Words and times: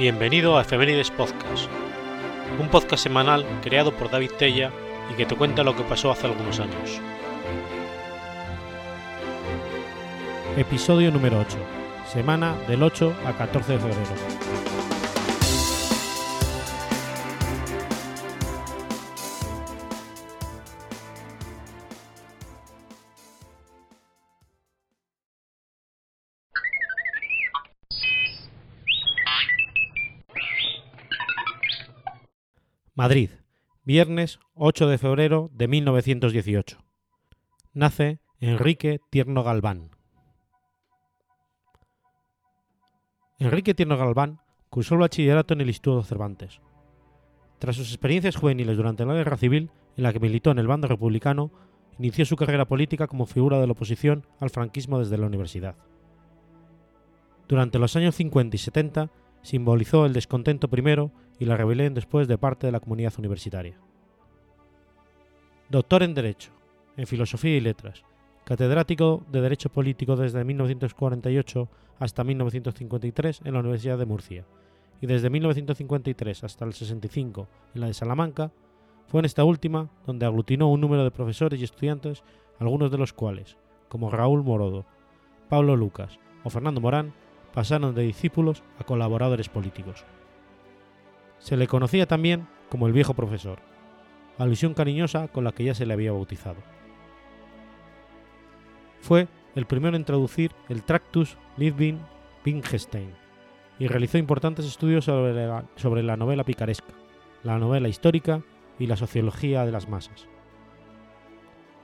Bienvenido 0.00 0.56
a 0.56 0.62
Efemérides 0.62 1.10
Podcast, 1.10 1.68
un 2.58 2.68
podcast 2.68 3.02
semanal 3.02 3.44
creado 3.60 3.92
por 3.92 4.10
David 4.10 4.30
Tella 4.38 4.72
y 5.12 5.14
que 5.14 5.26
te 5.26 5.36
cuenta 5.36 5.62
lo 5.62 5.76
que 5.76 5.82
pasó 5.82 6.10
hace 6.10 6.26
algunos 6.26 6.58
años. 6.58 6.98
Episodio 10.56 11.10
número 11.10 11.40
8, 11.40 11.58
semana 12.10 12.54
del 12.66 12.82
8 12.82 13.14
a 13.26 13.32
14 13.34 13.74
de 13.74 13.78
febrero. 13.78 14.79
Madrid, 33.00 33.30
viernes 33.82 34.40
8 34.52 34.86
de 34.86 34.98
febrero 34.98 35.48
de 35.54 35.68
1918. 35.68 36.84
Nace 37.72 38.20
Enrique 38.40 39.00
Tierno 39.08 39.42
Galván. 39.42 39.88
Enrique 43.38 43.72
Tierno 43.72 43.96
Galván 43.96 44.42
cursó 44.68 44.96
el 44.96 45.00
bachillerato 45.00 45.54
en 45.54 45.62
el 45.62 45.68
Instituto 45.68 46.02
Cervantes. 46.02 46.60
Tras 47.58 47.76
sus 47.76 47.88
experiencias 47.88 48.36
juveniles 48.36 48.76
durante 48.76 49.06
la 49.06 49.14
Guerra 49.14 49.38
Civil, 49.38 49.70
en 49.96 50.02
la 50.02 50.12
que 50.12 50.20
militó 50.20 50.50
en 50.50 50.58
el 50.58 50.66
bando 50.66 50.86
republicano, 50.86 51.50
inició 51.98 52.26
su 52.26 52.36
carrera 52.36 52.66
política 52.66 53.06
como 53.06 53.24
figura 53.24 53.60
de 53.60 53.66
la 53.66 53.72
oposición 53.72 54.26
al 54.40 54.50
franquismo 54.50 54.98
desde 54.98 55.16
la 55.16 55.26
universidad. 55.26 55.76
Durante 57.48 57.78
los 57.78 57.96
años 57.96 58.14
50 58.16 58.56
y 58.56 58.58
70 58.58 59.10
simbolizó 59.40 60.04
el 60.04 60.12
descontento 60.12 60.68
primero 60.68 61.12
y 61.40 61.46
la 61.46 61.56
rebelión 61.56 61.94
después 61.94 62.28
de 62.28 62.38
parte 62.38 62.68
de 62.68 62.72
la 62.72 62.78
comunidad 62.78 63.14
universitaria. 63.18 63.76
Doctor 65.68 66.04
en 66.04 66.14
Derecho, 66.14 66.52
en 66.96 67.06
Filosofía 67.06 67.56
y 67.56 67.60
Letras, 67.60 68.04
catedrático 68.44 69.24
de 69.32 69.40
Derecho 69.40 69.70
Político 69.70 70.16
desde 70.16 70.44
1948 70.44 71.68
hasta 71.98 72.24
1953 72.24 73.40
en 73.44 73.54
la 73.54 73.60
Universidad 73.60 73.98
de 73.98 74.06
Murcia 74.06 74.44
y 75.00 75.06
desde 75.06 75.30
1953 75.30 76.44
hasta 76.44 76.64
el 76.64 76.74
65 76.74 77.48
en 77.74 77.80
la 77.80 77.86
de 77.86 77.94
Salamanca, 77.94 78.52
fue 79.06 79.20
en 79.20 79.24
esta 79.24 79.44
última 79.44 79.88
donde 80.06 80.26
aglutinó 80.26 80.70
un 80.70 80.80
número 80.80 81.04
de 81.04 81.10
profesores 81.10 81.60
y 81.60 81.64
estudiantes, 81.64 82.22
algunos 82.58 82.90
de 82.90 82.98
los 82.98 83.12
cuales, 83.12 83.56
como 83.88 84.10
Raúl 84.10 84.44
Morodo, 84.44 84.84
Pablo 85.48 85.74
Lucas 85.74 86.18
o 86.44 86.50
Fernando 86.50 86.80
Morán, 86.80 87.14
pasaron 87.54 87.94
de 87.94 88.02
discípulos 88.02 88.62
a 88.78 88.84
colaboradores 88.84 89.48
políticos. 89.48 90.04
Se 91.40 91.56
le 91.56 91.66
conocía 91.66 92.06
también 92.06 92.46
como 92.68 92.86
el 92.86 92.92
viejo 92.92 93.14
profesor, 93.14 93.58
alusión 94.38 94.74
cariñosa 94.74 95.28
con 95.28 95.42
la 95.42 95.52
que 95.52 95.64
ya 95.64 95.74
se 95.74 95.86
le 95.86 95.94
había 95.94 96.12
bautizado. 96.12 96.58
Fue 99.00 99.26
el 99.54 99.66
primero 99.66 99.96
en 99.96 100.04
traducir 100.04 100.52
el 100.68 100.84
Tractus 100.84 101.36
Liebing 101.56 101.98
Wittgenstein 102.44 103.12
y 103.78 103.86
realizó 103.88 104.18
importantes 104.18 104.66
estudios 104.66 105.06
sobre 105.06 105.32
la, 105.34 105.64
sobre 105.76 106.02
la 106.02 106.16
novela 106.16 106.44
picaresca, 106.44 106.92
la 107.42 107.58
novela 107.58 107.88
histórica 107.88 108.42
y 108.78 108.86
la 108.86 108.96
sociología 108.96 109.64
de 109.64 109.72
las 109.72 109.88
masas. 109.88 110.28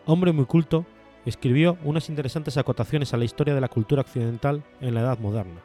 Hombre 0.05 0.33
muy 0.33 0.45
culto, 0.45 0.85
escribió 1.25 1.79
unas 1.83 2.11
interesantes 2.11 2.59
acotaciones 2.59 3.15
a 3.15 3.17
la 3.17 3.25
historia 3.25 3.55
de 3.55 3.61
la 3.63 3.69
cultura 3.69 4.03
occidental 4.03 4.63
en 4.81 4.95
la 4.95 5.01
Edad 5.01 5.19
Moderna, 5.19 5.63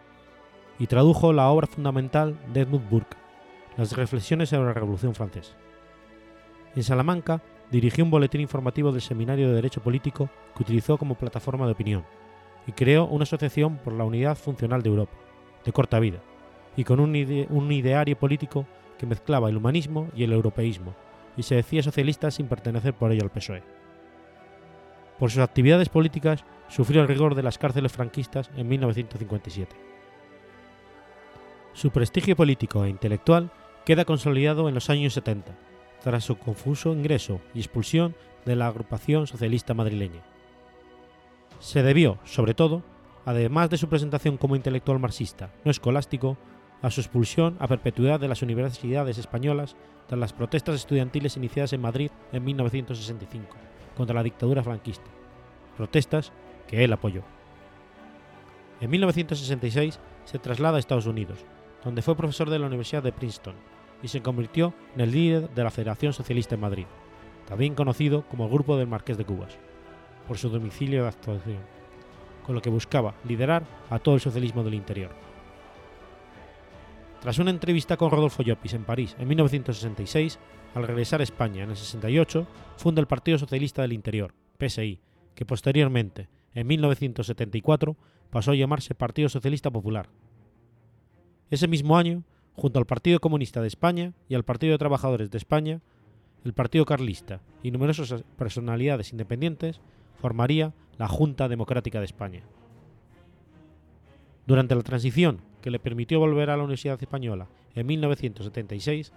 y 0.80 0.88
tradujo 0.88 1.34
la 1.34 1.50
obra 1.50 1.68
fundamental 1.68 2.40
de 2.54 2.62
Edmund 2.62 2.90
Burke, 2.90 3.21
Las 3.78 3.96
reflexiones 3.96 4.50
sobre 4.50 4.68
la 4.68 4.74
Revolución 4.74 5.16
Francesa. 5.16 5.54
En 6.76 6.84
Salamanca 6.84 7.42
dirigió 7.72 8.04
un 8.04 8.12
boletín 8.12 8.42
informativo 8.42 8.92
del 8.92 9.02
Seminario 9.02 9.48
de 9.48 9.56
Derecho 9.56 9.82
Político 9.82 10.30
que 10.56 10.64
utilizó 10.64 10.98
como 10.98 11.16
plataforma 11.16 11.66
de 11.66 11.72
opinión, 11.72 12.06
y 12.68 12.74
creó 12.74 13.06
una 13.06 13.24
asociación 13.24 13.78
por 13.78 13.94
la 13.94 14.04
unidad 14.04 14.38
funcional 14.38 14.82
de 14.82 14.90
Europa, 14.90 15.14
de 15.64 15.72
corta 15.72 16.00
vida, 16.00 16.20
y 16.76 16.84
con 16.84 17.00
un, 17.00 17.16
un 17.50 17.72
ideario 17.72 18.18
político 18.18 18.66
que 18.98 19.06
mezclaba 19.06 19.50
el 19.50 19.58
humanismo 19.58 20.10
y 20.16 20.24
el 20.24 20.34
europeísmo, 20.34 20.94
y 21.38 21.44
se 21.44 21.56
decía 21.56 21.82
socialista 21.82 22.30
sin 22.30 22.48
pertenecer 22.48 22.94
por 22.94 23.12
ello 23.12 23.24
al 23.24 23.32
PSOE. 23.32 23.64
Por 25.18 25.32
sus 25.32 25.42
actividades 25.42 25.88
políticas 25.88 26.44
sufrió 26.68 27.02
el 27.02 27.08
rigor 27.08 27.36
de 27.36 27.44
las 27.44 27.58
cárceles 27.58 27.92
franquistas 27.92 28.52
en 28.58 28.68
1957. 28.68 29.76
Su 31.74 31.90
prestigio 31.92 32.36
político 32.36 32.84
e 32.84 32.90
intelectual 32.90 33.50
queda 33.86 34.06
consolidado 34.06 34.68
en 34.68 34.76
los 34.76 34.90
años 34.90 35.14
70, 35.14 35.56
tras 36.04 36.24
su 36.24 36.38
confuso 36.38 36.94
ingreso 36.94 37.42
y 37.54 37.60
expulsión 37.60 38.16
de 38.46 38.56
la 38.56 38.68
agrupación 38.68 39.28
socialista 39.28 39.74
madrileña. 39.74 40.22
Se 41.60 41.84
debió, 41.84 42.18
sobre 42.24 42.54
todo, 42.54 42.84
además 43.26 43.70
de 43.70 43.78
su 43.78 43.88
presentación 43.88 44.38
como 44.38 44.56
intelectual 44.56 45.00
marxista 45.00 45.52
no 45.64 45.72
escolástico, 45.72 46.38
a 46.82 46.90
su 46.90 47.02
expulsión 47.02 47.58
a 47.60 47.68
perpetuidad 47.68 48.20
de 48.20 48.28
las 48.28 48.42
universidades 48.42 49.20
españolas 49.20 49.76
tras 50.08 50.20
las 50.20 50.34
protestas 50.34 50.76
estudiantiles 50.76 51.38
iniciadas 51.38 51.74
en 51.74 51.82
Madrid 51.82 52.10
en 52.32 52.44
1965 52.44 53.56
contra 53.96 54.16
la 54.16 54.24
dictadura 54.24 54.64
franquista, 54.64 55.06
protestas 55.78 56.32
que 56.68 56.84
él 56.84 56.92
apoyó. 56.92 57.22
En 58.80 58.90
1966 58.90 60.00
se 60.26 60.40
traslada 60.40 60.78
a 60.78 60.80
Estados 60.80 61.06
Unidos, 61.06 61.46
donde 61.84 62.02
fue 62.02 62.16
profesor 62.18 62.50
de 62.50 62.58
la 62.58 62.66
Universidad 62.66 63.04
de 63.04 63.12
Princeton 63.12 63.56
y 64.04 64.08
se 64.08 64.22
convirtió 64.22 64.74
en 64.96 65.02
el 65.02 65.12
líder 65.12 65.50
de 65.50 65.64
la 65.64 65.72
Federación 65.72 66.14
Socialista 66.14 66.56
en 66.56 66.62
Madrid, 66.62 66.86
también 67.48 67.76
conocido 67.76 68.28
como 68.28 68.46
el 68.46 68.52
Grupo 68.52 68.78
del 68.78 68.88
Marqués 68.88 69.18
de 69.18 69.26
Cubas, 69.26 69.58
por 70.28 70.38
su 70.38 70.50
domicilio 70.50 71.04
de 71.04 71.10
actuación, 71.10 71.60
con 72.46 72.56
lo 72.56 72.62
que 72.62 72.70
buscaba 72.70 73.16
liderar 73.26 73.64
a 73.90 74.00
todo 74.00 74.16
el 74.16 74.22
socialismo 74.22 74.64
del 74.64 74.74
interior. 74.74 75.12
Tras 77.22 77.38
una 77.38 77.52
entrevista 77.52 77.98
con 77.98 78.10
Rodolfo 78.10 78.42
Llopis 78.42 78.74
en 78.74 78.84
París 78.84 79.16
en 79.20 79.28
1966, 79.28 80.40
al 80.74 80.88
regresar 80.88 81.20
a 81.20 81.24
España 81.24 81.64
en 81.64 81.70
el 81.70 81.76
68, 81.76 82.48
funda 82.78 83.00
el 83.00 83.08
Partido 83.08 83.38
Socialista 83.38 83.84
del 83.84 83.94
Interior, 83.94 84.34
PSI, 84.60 85.00
que 85.36 85.46
posteriormente, 85.46 86.30
en 86.56 86.66
1974, 86.68 87.96
pasó 88.32 88.52
a 88.52 88.56
llamarse 88.56 88.96
Partido 88.96 89.30
Socialista 89.30 89.70
Popular. 89.70 90.10
Ese 91.52 91.68
mismo 91.68 91.98
año, 91.98 92.24
junto 92.56 92.80
al 92.80 92.86
Partido 92.86 93.20
Comunista 93.20 93.62
de 93.62 93.68
España 93.68 94.14
y 94.28 94.36
al 94.36 94.44
Partido 94.44 94.74
de 94.74 94.78
Trabajadores 94.78 95.32
de 95.32 95.38
España, 95.38 95.82
el 96.44 96.54
Partido 96.54 96.86
Carlista 96.86 97.42
y 97.64 97.72
numerosas 97.72 98.24
personalidades 98.38 99.12
independientes, 99.12 99.80
formaría 100.20 100.74
la 100.98 101.08
Junta 101.08 101.48
Democrática 101.48 102.00
de 102.00 102.06
España. 102.06 102.44
Durante 104.46 104.76
la 104.76 104.82
transición 104.82 105.42
que 105.62 105.72
le 105.72 105.80
permitió 105.80 106.20
volver 106.20 106.50
a 106.50 106.58
la 106.58 106.64
Universidad 106.64 107.02
Española 107.02 107.48
en 107.76 107.88
1976, 107.88 109.14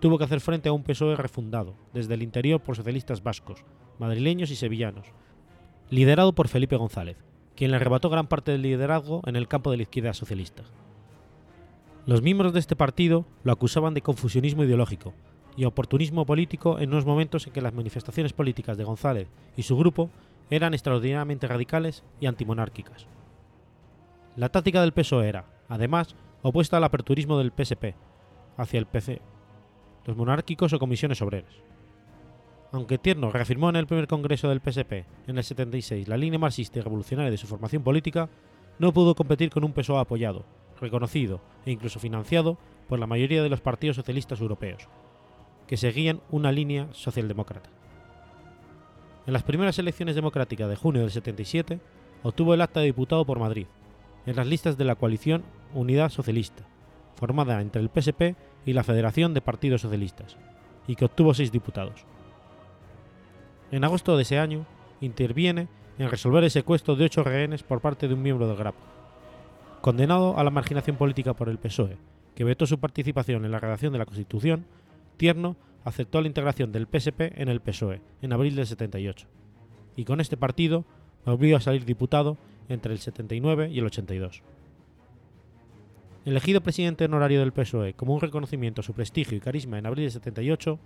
tuvo 0.00 0.18
que 0.18 0.24
hacer 0.24 0.40
frente 0.40 0.68
a 0.68 0.72
un 0.72 0.84
PSOE 0.84 1.16
refundado 1.16 1.74
desde 1.92 2.14
el 2.14 2.22
interior 2.22 2.60
por 2.60 2.76
socialistas 2.76 3.22
vascos, 3.22 3.64
madrileños 3.98 4.50
y 4.50 4.56
sevillanos, 4.56 5.08
liderado 5.90 6.34
por 6.34 6.48
Felipe 6.48 6.76
González, 6.76 7.16
quien 7.56 7.72
le 7.72 7.76
arrebató 7.76 8.08
gran 8.08 8.28
parte 8.28 8.52
del 8.52 8.62
liderazgo 8.62 9.22
en 9.26 9.36
el 9.36 9.48
campo 9.48 9.70
de 9.70 9.78
la 9.78 9.82
izquierda 9.82 10.14
socialista. 10.14 10.62
Los 12.08 12.22
miembros 12.22 12.54
de 12.54 12.60
este 12.60 12.74
partido 12.74 13.26
lo 13.44 13.52
acusaban 13.52 13.92
de 13.92 14.00
confusionismo 14.00 14.64
ideológico 14.64 15.12
y 15.58 15.66
oportunismo 15.66 16.24
político 16.24 16.78
en 16.78 16.88
unos 16.88 17.04
momentos 17.04 17.46
en 17.46 17.52
que 17.52 17.60
las 17.60 17.74
manifestaciones 17.74 18.32
políticas 18.32 18.78
de 18.78 18.84
González 18.84 19.28
y 19.58 19.64
su 19.64 19.76
grupo 19.76 20.08
eran 20.48 20.72
extraordinariamente 20.72 21.46
radicales 21.46 22.04
y 22.18 22.24
antimonárquicas. 22.24 23.06
La 24.36 24.48
táctica 24.48 24.80
del 24.80 24.94
PSOE 24.94 25.28
era, 25.28 25.44
además, 25.68 26.16
opuesta 26.40 26.78
al 26.78 26.84
aperturismo 26.84 27.36
del 27.36 27.52
PSP 27.52 27.94
hacia 28.56 28.78
el 28.78 28.86
PC, 28.86 29.20
los 30.06 30.16
monárquicos 30.16 30.72
o 30.72 30.78
comisiones 30.78 31.20
obreras. 31.20 31.52
Aunque 32.72 32.96
Tierno 32.96 33.30
reafirmó 33.30 33.68
en 33.68 33.76
el 33.76 33.86
primer 33.86 34.06
congreso 34.06 34.48
del 34.48 34.62
PSP 34.62 35.04
en 35.26 35.36
el 35.36 35.44
76 35.44 36.08
la 36.08 36.16
línea 36.16 36.38
marxista 36.38 36.78
y 36.78 36.82
revolucionaria 36.82 37.30
de 37.30 37.36
su 37.36 37.46
formación 37.46 37.82
política, 37.82 38.30
no 38.78 38.94
pudo 38.94 39.14
competir 39.14 39.50
con 39.50 39.62
un 39.62 39.74
PSOE 39.74 40.00
apoyado, 40.00 40.46
reconocido 40.80 41.40
e 41.66 41.70
incluso 41.70 42.00
financiado 42.00 42.58
por 42.88 42.98
la 42.98 43.06
mayoría 43.06 43.42
de 43.42 43.48
los 43.48 43.60
partidos 43.60 43.96
socialistas 43.96 44.40
europeos, 44.40 44.88
que 45.66 45.76
seguían 45.76 46.20
una 46.30 46.52
línea 46.52 46.88
socialdemócrata. 46.92 47.70
En 49.26 49.34
las 49.34 49.42
primeras 49.42 49.78
elecciones 49.78 50.14
democráticas 50.14 50.68
de 50.68 50.76
junio 50.76 51.02
del 51.02 51.10
77, 51.10 51.80
obtuvo 52.22 52.54
el 52.54 52.62
acta 52.62 52.80
de 52.80 52.86
diputado 52.86 53.26
por 53.26 53.38
Madrid, 53.38 53.66
en 54.24 54.36
las 54.36 54.46
listas 54.46 54.78
de 54.78 54.84
la 54.84 54.94
coalición 54.94 55.44
Unidad 55.74 56.10
Socialista, 56.10 56.64
formada 57.14 57.60
entre 57.60 57.82
el 57.82 57.90
PSP 57.90 58.36
y 58.64 58.72
la 58.72 58.84
Federación 58.84 59.34
de 59.34 59.42
Partidos 59.42 59.82
Socialistas, 59.82 60.36
y 60.86 60.96
que 60.96 61.04
obtuvo 61.04 61.34
seis 61.34 61.52
diputados. 61.52 62.04
En 63.70 63.84
agosto 63.84 64.16
de 64.16 64.22
ese 64.22 64.38
año, 64.38 64.64
interviene 65.00 65.68
en 65.98 66.10
resolver 66.10 66.44
el 66.44 66.50
secuestro 66.50 66.96
de 66.96 67.04
ocho 67.04 67.22
rehenes 67.22 67.62
por 67.62 67.80
parte 67.80 68.08
de 68.08 68.14
un 68.14 68.22
miembro 68.22 68.48
del 68.48 68.56
GRAP, 68.56 68.74
condenado 69.80 70.38
a 70.38 70.44
la 70.44 70.50
marginación 70.50 70.96
política 70.96 71.34
por 71.34 71.48
el 71.48 71.58
PSOE, 71.58 71.96
que 72.34 72.44
vetó 72.44 72.66
su 72.66 72.78
participación 72.78 73.44
en 73.44 73.50
la 73.50 73.60
redacción 73.60 73.92
de 73.92 73.98
la 73.98 74.06
Constitución, 74.06 74.66
Tierno 75.16 75.56
aceptó 75.84 76.20
la 76.20 76.28
integración 76.28 76.72
del 76.72 76.86
PSP 76.86 77.32
en 77.36 77.48
el 77.48 77.60
PSOE 77.60 78.00
en 78.22 78.32
abril 78.32 78.56
del 78.56 78.66
78, 78.66 79.26
y 79.96 80.04
con 80.04 80.20
este 80.20 80.36
partido 80.36 80.84
volvió 81.24 81.56
a 81.56 81.60
salir 81.60 81.84
diputado 81.84 82.36
entre 82.68 82.92
el 82.92 82.98
79 82.98 83.70
y 83.70 83.78
el 83.78 83.86
82. 83.86 84.42
Elegido 86.24 86.60
presidente 86.60 87.06
honorario 87.06 87.40
del 87.40 87.52
PSOE 87.52 87.94
como 87.94 88.14
un 88.14 88.20
reconocimiento 88.20 88.80
a 88.80 88.84
su 88.84 88.92
prestigio 88.92 89.36
y 89.36 89.40
carisma 89.40 89.78
en 89.78 89.86
abril 89.86 90.04
del 90.04 90.12
78, 90.12 90.78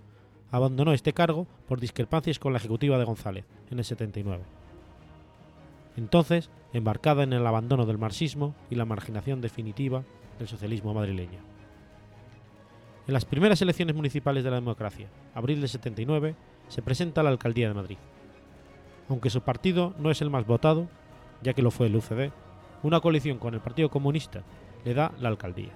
abandonó 0.51 0.93
este 0.93 1.13
cargo 1.13 1.47
por 1.67 1.79
discrepancias 1.79 2.39
con 2.39 2.53
la 2.53 2.59
ejecutiva 2.59 2.97
de 2.97 3.05
González 3.05 3.45
en 3.69 3.79
el 3.79 3.85
79. 3.85 4.43
Entonces, 5.95 6.49
embarcada 6.73 7.23
en 7.23 7.33
el 7.33 7.45
abandono 7.45 7.85
del 7.85 7.97
marxismo 7.97 8.55
y 8.69 8.75
la 8.75 8.85
marginación 8.85 9.41
definitiva 9.41 10.03
del 10.39 10.47
socialismo 10.47 10.93
madrileño. 10.93 11.39
En 13.05 13.13
las 13.13 13.25
primeras 13.25 13.61
elecciones 13.61 13.95
municipales 13.95 14.43
de 14.43 14.49
la 14.49 14.55
democracia, 14.55 15.09
abril 15.35 15.59
del 15.59 15.69
79, 15.69 16.35
se 16.69 16.81
presenta 16.81 17.21
a 17.21 17.23
la 17.23 17.29
alcaldía 17.29 17.67
de 17.67 17.73
Madrid. 17.73 17.97
Aunque 19.09 19.29
su 19.29 19.41
partido 19.41 19.93
no 19.99 20.09
es 20.09 20.21
el 20.21 20.29
más 20.29 20.47
votado, 20.47 20.87
ya 21.41 21.53
que 21.53 21.61
lo 21.61 21.69
fue 21.69 21.87
el 21.87 21.95
UCD, 21.95 22.31
una 22.81 23.01
coalición 23.01 23.37
con 23.37 23.53
el 23.53 23.59
Partido 23.59 23.89
Comunista 23.89 24.43
le 24.85 24.93
da 24.93 25.11
la 25.19 25.29
alcaldía. 25.29 25.71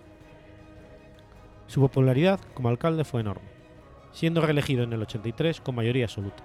Su 1.68 1.82
popularidad 1.82 2.40
como 2.54 2.70
alcalde 2.70 3.04
fue 3.04 3.22
enorme, 3.22 3.50
siendo 4.14 4.42
reelegido 4.42 4.84
en 4.84 4.94
el 4.94 5.02
83 5.02 5.60
con 5.60 5.76
mayoría 5.76 6.06
absoluta, 6.06 6.44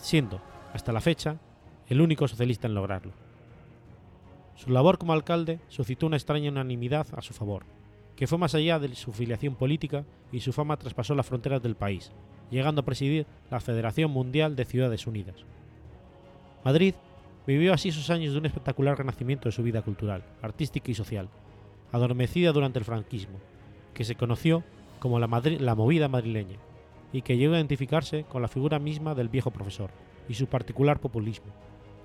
siendo, 0.00 0.40
hasta 0.72 0.92
la 0.92 1.00
fecha, 1.00 1.38
el 1.88 2.00
único 2.00 2.26
socialista 2.28 2.66
en 2.66 2.74
lograrlo. 2.74 3.12
Su 4.54 4.70
labor 4.70 4.98
como 4.98 5.12
alcalde 5.12 5.60
suscitó 5.68 6.06
una 6.06 6.16
extraña 6.16 6.50
unanimidad 6.50 7.06
a 7.16 7.22
su 7.22 7.34
favor, 7.34 7.64
que 8.16 8.26
fue 8.26 8.38
más 8.38 8.54
allá 8.54 8.78
de 8.78 8.94
su 8.94 9.12
filiación 9.12 9.54
política 9.54 10.04
y 10.32 10.40
su 10.40 10.52
fama 10.52 10.78
traspasó 10.78 11.14
las 11.14 11.26
fronteras 11.26 11.62
del 11.62 11.76
país, 11.76 12.10
llegando 12.50 12.80
a 12.80 12.84
presidir 12.84 13.26
la 13.50 13.60
Federación 13.60 14.10
Mundial 14.10 14.56
de 14.56 14.64
Ciudades 14.64 15.06
Unidas. 15.06 15.44
Madrid 16.64 16.94
vivió 17.46 17.72
así 17.72 17.90
esos 17.90 18.10
años 18.10 18.32
de 18.32 18.38
un 18.38 18.46
espectacular 18.46 18.98
renacimiento 18.98 19.48
de 19.48 19.52
su 19.52 19.62
vida 19.62 19.82
cultural, 19.82 20.24
artística 20.42 20.90
y 20.90 20.94
social, 20.94 21.28
adormecida 21.92 22.52
durante 22.52 22.78
el 22.78 22.84
franquismo, 22.84 23.38
que 23.94 24.04
se 24.04 24.16
conoció 24.16 24.64
como 24.98 25.18
la, 25.18 25.28
la 25.60 25.74
movida 25.74 26.08
madrileña, 26.08 26.56
y 27.12 27.22
que 27.22 27.36
llegó 27.36 27.54
a 27.54 27.58
identificarse 27.58 28.24
con 28.24 28.42
la 28.42 28.48
figura 28.48 28.78
misma 28.78 29.14
del 29.14 29.28
viejo 29.28 29.50
profesor 29.50 29.90
y 30.28 30.34
su 30.34 30.46
particular 30.46 30.98
populismo, 31.00 31.52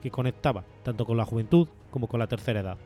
que 0.02 0.12
conectaba 0.12 0.64
tanto 0.84 1.06
con 1.06 1.18
la 1.18 1.26
juventud 1.26 1.68
como 1.90 2.08
con 2.08 2.20
la 2.20 2.28
tercera 2.28 2.60
edad. 2.60 2.78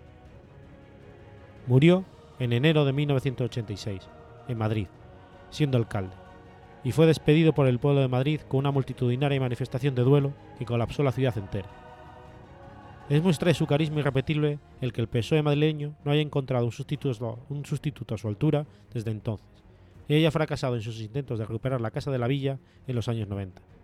Murió 1.67 2.03
en 2.39 2.53
enero 2.53 2.85
de 2.85 2.93
1986, 2.93 4.07
en 4.47 4.57
Madrid, 4.57 4.87
siendo 5.49 5.77
alcalde, 5.77 6.15
y 6.83 6.91
fue 6.91 7.07
despedido 7.07 7.53
por 7.53 7.67
el 7.67 7.79
pueblo 7.79 8.01
de 8.01 8.07
Madrid 8.07 8.41
con 8.47 8.59
una 8.59 8.71
multitudinaria 8.71 9.39
manifestación 9.39 9.95
de 9.95 10.03
duelo 10.03 10.33
que 10.59 10.65
colapsó 10.65 11.01
la 11.01 11.11
ciudad 11.11 11.37
entera. 11.37 11.69
Es 13.09 13.21
muestra 13.21 13.47
de 13.47 13.53
su 13.53 13.67
carisma 13.67 13.99
irrepetible 13.99 14.59
el 14.81 14.91
que 14.91 15.01
el 15.01 15.07
PSOE 15.07 15.43
madrileño 15.43 15.95
no 16.03 16.11
haya 16.11 16.21
encontrado 16.21 16.65
un 16.65 16.71
sustituto, 16.71 17.39
un 17.49 17.65
sustituto 17.65 18.15
a 18.15 18.17
su 18.17 18.27
altura 18.27 18.65
desde 18.93 19.11
entonces, 19.11 19.47
y 20.07 20.15
haya 20.15 20.31
fracasado 20.31 20.75
en 20.75 20.81
sus 20.81 20.99
intentos 21.01 21.39
de 21.39 21.45
recuperar 21.45 21.81
la 21.81 21.91
Casa 21.91 22.11
de 22.11 22.19
la 22.19 22.27
Villa 22.27 22.59
en 22.87 22.95
los 22.95 23.07
años 23.07 23.27
90 23.27 23.74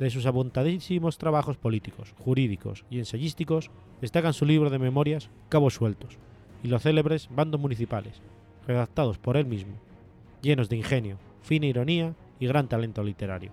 de 0.00 0.10
sus 0.10 0.26
abundadísimos 0.26 1.18
trabajos 1.18 1.58
políticos, 1.58 2.14
jurídicos 2.18 2.84
y 2.90 2.98
ensayísticos 2.98 3.70
destacan 4.00 4.32
su 4.32 4.46
libro 4.46 4.70
de 4.70 4.78
memorias 4.78 5.30
Cabos 5.50 5.74
Sueltos 5.74 6.18
y 6.62 6.68
los 6.68 6.82
célebres 6.82 7.28
Bandos 7.30 7.60
Municipales, 7.60 8.20
redactados 8.66 9.18
por 9.18 9.36
él 9.36 9.46
mismo, 9.46 9.74
llenos 10.40 10.70
de 10.70 10.76
ingenio, 10.76 11.18
fina 11.42 11.66
ironía 11.66 12.14
y 12.38 12.46
gran 12.46 12.66
talento 12.66 13.04
literario. 13.04 13.52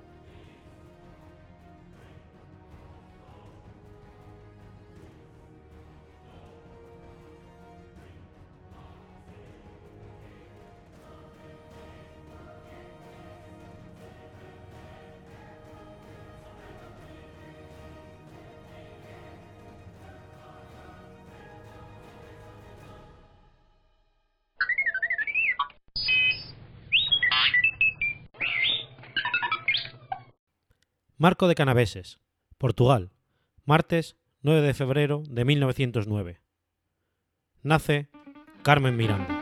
Marco 31.19 31.47
de 31.47 31.55
Canaveses, 31.55 32.19
Portugal, 32.59 33.09
martes 33.65 34.17
9 34.43 34.61
de 34.61 34.75
febrero 34.75 35.23
de 35.27 35.45
1909. 35.45 36.41
Nace 37.63 38.07
Carmen 38.61 38.95
Miranda. 38.95 39.41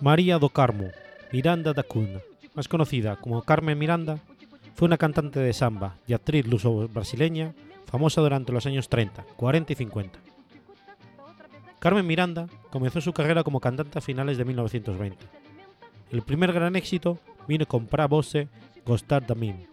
María 0.00 0.38
do 0.38 0.48
Carmo 0.48 0.88
Miranda 1.36 1.74
da 1.76 1.82
Cunha, 1.84 2.24
más 2.56 2.64
conocida 2.64 3.16
como 3.20 3.42
Carmen 3.42 3.76
Miranda, 3.76 4.20
fue 4.74 4.86
una 4.86 4.96
cantante 4.96 5.38
de 5.40 5.52
samba 5.52 5.98
y 6.08 6.14
actriz 6.14 6.46
luso-brasileña 6.46 7.52
famosa 7.84 8.22
durante 8.22 8.52
los 8.52 8.64
años 8.64 8.88
30, 8.88 9.36
40 9.36 9.70
y 9.70 9.76
50. 9.76 10.18
Carmen 11.78 12.06
Miranda 12.06 12.48
comenzó 12.70 13.02
su 13.02 13.12
carrera 13.12 13.44
como 13.44 13.60
cantante 13.60 13.98
a 13.98 14.00
finales 14.00 14.38
de 14.38 14.46
1920. 14.46 15.18
El 16.10 16.22
primer 16.22 16.54
gran 16.54 16.74
éxito 16.74 17.20
vino 17.50 17.66
con 17.66 17.86
Pra 17.86 18.06
voce 18.06 18.48
Gostar 18.86 19.26
da 19.26 19.34
Mim, 19.34 19.66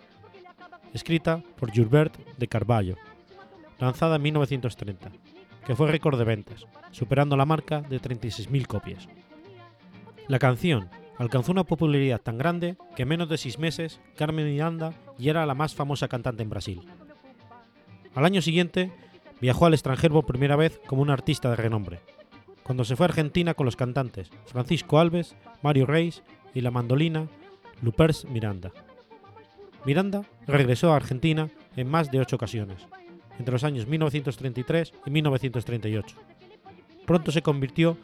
escrita 0.93 1.43
por 1.59 1.71
Gilbert 1.71 2.17
de 2.35 2.47
Carvalho, 2.47 2.97
lanzada 3.77 4.15
en 4.15 4.23
1930, 4.23 5.11
que 5.63 5.75
fue 5.75 5.91
récord 5.91 6.17
de 6.17 6.25
ventas, 6.25 6.65
superando 6.89 7.37
la 7.37 7.45
marca 7.45 7.81
de 7.81 8.01
36.000 8.01 8.65
copias. 8.65 9.07
La 10.27 10.39
canción 10.39 10.89
alcanzó 11.19 11.51
una 11.51 11.65
popularidad 11.65 12.19
tan 12.19 12.39
grande 12.39 12.77
que 12.95 13.03
en 13.03 13.09
menos 13.09 13.29
de 13.29 13.37
seis 13.37 13.59
meses 13.59 14.01
Carmen 14.15 14.47
Miranda 14.47 14.93
ya 15.19 15.31
era 15.31 15.45
la 15.45 15.53
más 15.53 15.75
famosa 15.75 16.07
cantante 16.07 16.41
en 16.41 16.49
Brasil. 16.49 16.81
Al 18.15 18.25
año 18.25 18.41
siguiente 18.41 18.91
viajó 19.39 19.67
al 19.67 19.75
extranjero 19.75 20.15
por 20.15 20.25
primera 20.25 20.55
vez 20.55 20.81
como 20.87 21.03
una 21.03 21.13
artista 21.13 21.51
de 21.51 21.57
renombre, 21.57 21.99
cuando 22.63 22.83
se 22.85 22.95
fue 22.95 23.05
a 23.05 23.09
Argentina 23.09 23.53
con 23.53 23.65
los 23.65 23.75
cantantes 23.75 24.31
Francisco 24.47 24.97
Alves, 24.97 25.35
Mario 25.61 25.85
Reis 25.85 26.23
y 26.55 26.61
la 26.61 26.71
mandolina 26.71 27.27
Lupers 27.81 28.25
Miranda. 28.25 28.71
Miranda 29.85 30.23
regresó 30.47 30.91
a 30.91 30.97
Argentina 30.97 31.49
en 31.75 31.89
más 31.89 32.11
de 32.11 32.19
ocho 32.19 32.35
ocasiones, 32.35 32.87
entre 33.39 33.53
los 33.53 33.63
años 33.63 33.87
1933 33.87 34.93
y 35.05 35.09
1938. 35.11 36.17
Pronto 37.05 37.31
se 37.31 37.41
convirtió 37.41 37.97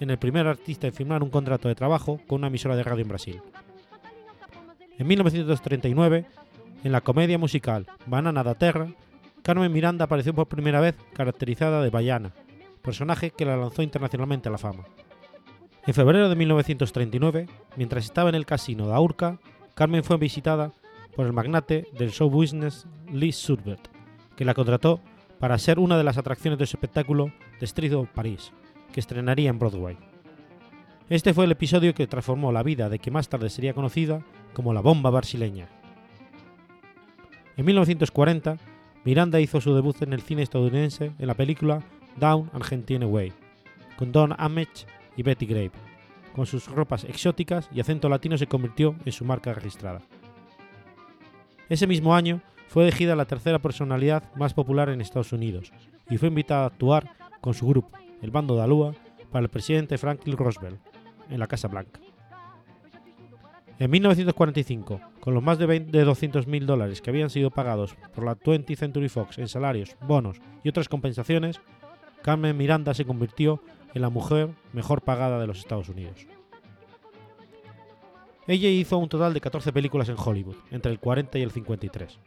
en 0.00 0.10
el 0.10 0.18
primer 0.18 0.46
artista 0.46 0.86
en 0.86 0.92
firmar 0.92 1.22
un 1.22 1.30
contrato 1.30 1.68
de 1.68 1.74
trabajo 1.74 2.20
con 2.26 2.40
una 2.40 2.48
emisora 2.48 2.76
de 2.76 2.82
radio 2.82 3.02
en 3.02 3.08
Brasil. 3.08 3.42
En 4.98 5.06
1939, 5.06 6.26
en 6.84 6.92
la 6.92 7.00
comedia 7.00 7.38
musical 7.38 7.86
Banana 8.06 8.42
da 8.42 8.54
Terra, 8.54 8.88
Carmen 9.42 9.72
Miranda 9.72 10.04
apareció 10.04 10.34
por 10.34 10.48
primera 10.48 10.80
vez 10.80 10.96
caracterizada 11.14 11.82
de 11.82 11.90
Baiana, 11.90 12.32
personaje 12.82 13.30
que 13.30 13.44
la 13.44 13.56
lanzó 13.56 13.82
internacionalmente 13.82 14.48
a 14.48 14.52
la 14.52 14.58
fama. 14.58 14.84
En 15.84 15.94
febrero 15.94 16.28
de 16.28 16.36
1939, 16.36 17.48
mientras 17.76 18.04
estaba 18.04 18.28
en 18.28 18.36
el 18.36 18.46
casino 18.46 18.86
de 18.86 18.94
Aurca, 18.94 19.40
Carmen 19.74 20.04
fue 20.04 20.16
visitada 20.16 20.72
por 21.16 21.26
el 21.26 21.32
magnate 21.32 21.88
del 21.98 22.12
show 22.12 22.30
business 22.30 22.86
Lee 23.12 23.32
Surbert, 23.32 23.88
que 24.36 24.44
la 24.44 24.54
contrató 24.54 25.00
para 25.40 25.58
ser 25.58 25.80
una 25.80 25.98
de 25.98 26.04
las 26.04 26.18
atracciones 26.18 26.60
de 26.60 26.66
su 26.66 26.76
espectáculo 26.76 27.32
The 27.58 27.64
Street 27.64 27.94
of 27.94 28.08
Paris, 28.10 28.52
que 28.92 29.00
estrenaría 29.00 29.50
en 29.50 29.58
Broadway. 29.58 29.96
Este 31.08 31.34
fue 31.34 31.46
el 31.46 31.52
episodio 31.52 31.94
que 31.94 32.06
transformó 32.06 32.52
la 32.52 32.62
vida 32.62 32.88
de 32.88 33.00
que 33.00 33.10
más 33.10 33.28
tarde 33.28 33.50
sería 33.50 33.74
conocida 33.74 34.22
como 34.54 34.72
la 34.72 34.82
bomba 34.82 35.10
brasileña. 35.10 35.68
En 37.56 37.66
1940, 37.66 38.56
Miranda 39.04 39.40
hizo 39.40 39.60
su 39.60 39.74
debut 39.74 40.00
en 40.02 40.12
el 40.12 40.22
cine 40.22 40.42
estadounidense 40.42 41.10
en 41.18 41.26
la 41.26 41.34
película 41.34 41.82
Down 42.18 42.50
Argentine 42.52 43.04
Way, 43.04 43.32
con 43.96 44.12
Don 44.12 44.32
Ameche 44.38 44.86
y 45.16 45.22
Betty 45.22 45.46
Grave. 45.46 45.72
Con 46.34 46.46
sus 46.46 46.66
ropas 46.68 47.04
exóticas 47.04 47.68
y 47.72 47.80
acento 47.80 48.08
latino 48.08 48.38
se 48.38 48.46
convirtió 48.46 48.96
en 49.04 49.12
su 49.12 49.24
marca 49.24 49.52
registrada. 49.52 50.00
Ese 51.68 51.86
mismo 51.86 52.14
año 52.14 52.40
fue 52.68 52.84
elegida 52.84 53.16
la 53.16 53.26
tercera 53.26 53.58
personalidad 53.58 54.32
más 54.34 54.54
popular 54.54 54.88
en 54.88 55.00
Estados 55.00 55.32
Unidos 55.32 55.72
y 56.08 56.18
fue 56.18 56.28
invitada 56.28 56.64
a 56.64 56.66
actuar 56.66 57.10
con 57.40 57.54
su 57.54 57.66
grupo, 57.66 57.90
el 58.22 58.30
Bando 58.30 58.56
de 58.56 58.62
Alúa, 58.62 58.94
para 59.30 59.44
el 59.44 59.50
presidente 59.50 59.98
Franklin 59.98 60.36
Roosevelt, 60.36 60.80
en 61.30 61.38
la 61.38 61.46
Casa 61.46 61.68
Blanca. 61.68 62.00
En 63.78 63.90
1945, 63.90 65.00
con 65.20 65.34
los 65.34 65.42
más 65.42 65.58
de, 65.58 65.66
200.000 65.66 66.64
dólares 66.64 67.00
que 67.00 67.10
habían 67.10 67.30
sido 67.30 67.50
pagados 67.50 67.96
por 68.14 68.24
la 68.24 68.38
20th 68.38 68.76
Century 68.76 69.08
Fox 69.08 69.38
en 69.38 69.48
salarios, 69.48 69.96
bonos 70.06 70.40
y 70.62 70.68
otras 70.68 70.88
compensaciones, 70.88 71.60
Carmen 72.22 72.56
Miranda 72.56 72.94
se 72.94 73.04
convirtió 73.04 73.60
en 73.94 74.02
la 74.02 74.10
mujer 74.10 74.50
mejor 74.72 75.02
pagada 75.02 75.38
de 75.40 75.46
los 75.46 75.58
Estados 75.58 75.88
Unidos. 75.88 76.26
Ella 78.46 78.68
hizo 78.68 78.98
un 78.98 79.08
total 79.08 79.34
de 79.34 79.40
14 79.40 79.72
películas 79.72 80.08
en 80.08 80.16
Hollywood, 80.18 80.56
entre 80.70 80.90
el 80.90 80.98
40 80.98 81.38
y 81.38 81.42
el 81.42 81.52
53. 81.52 82.18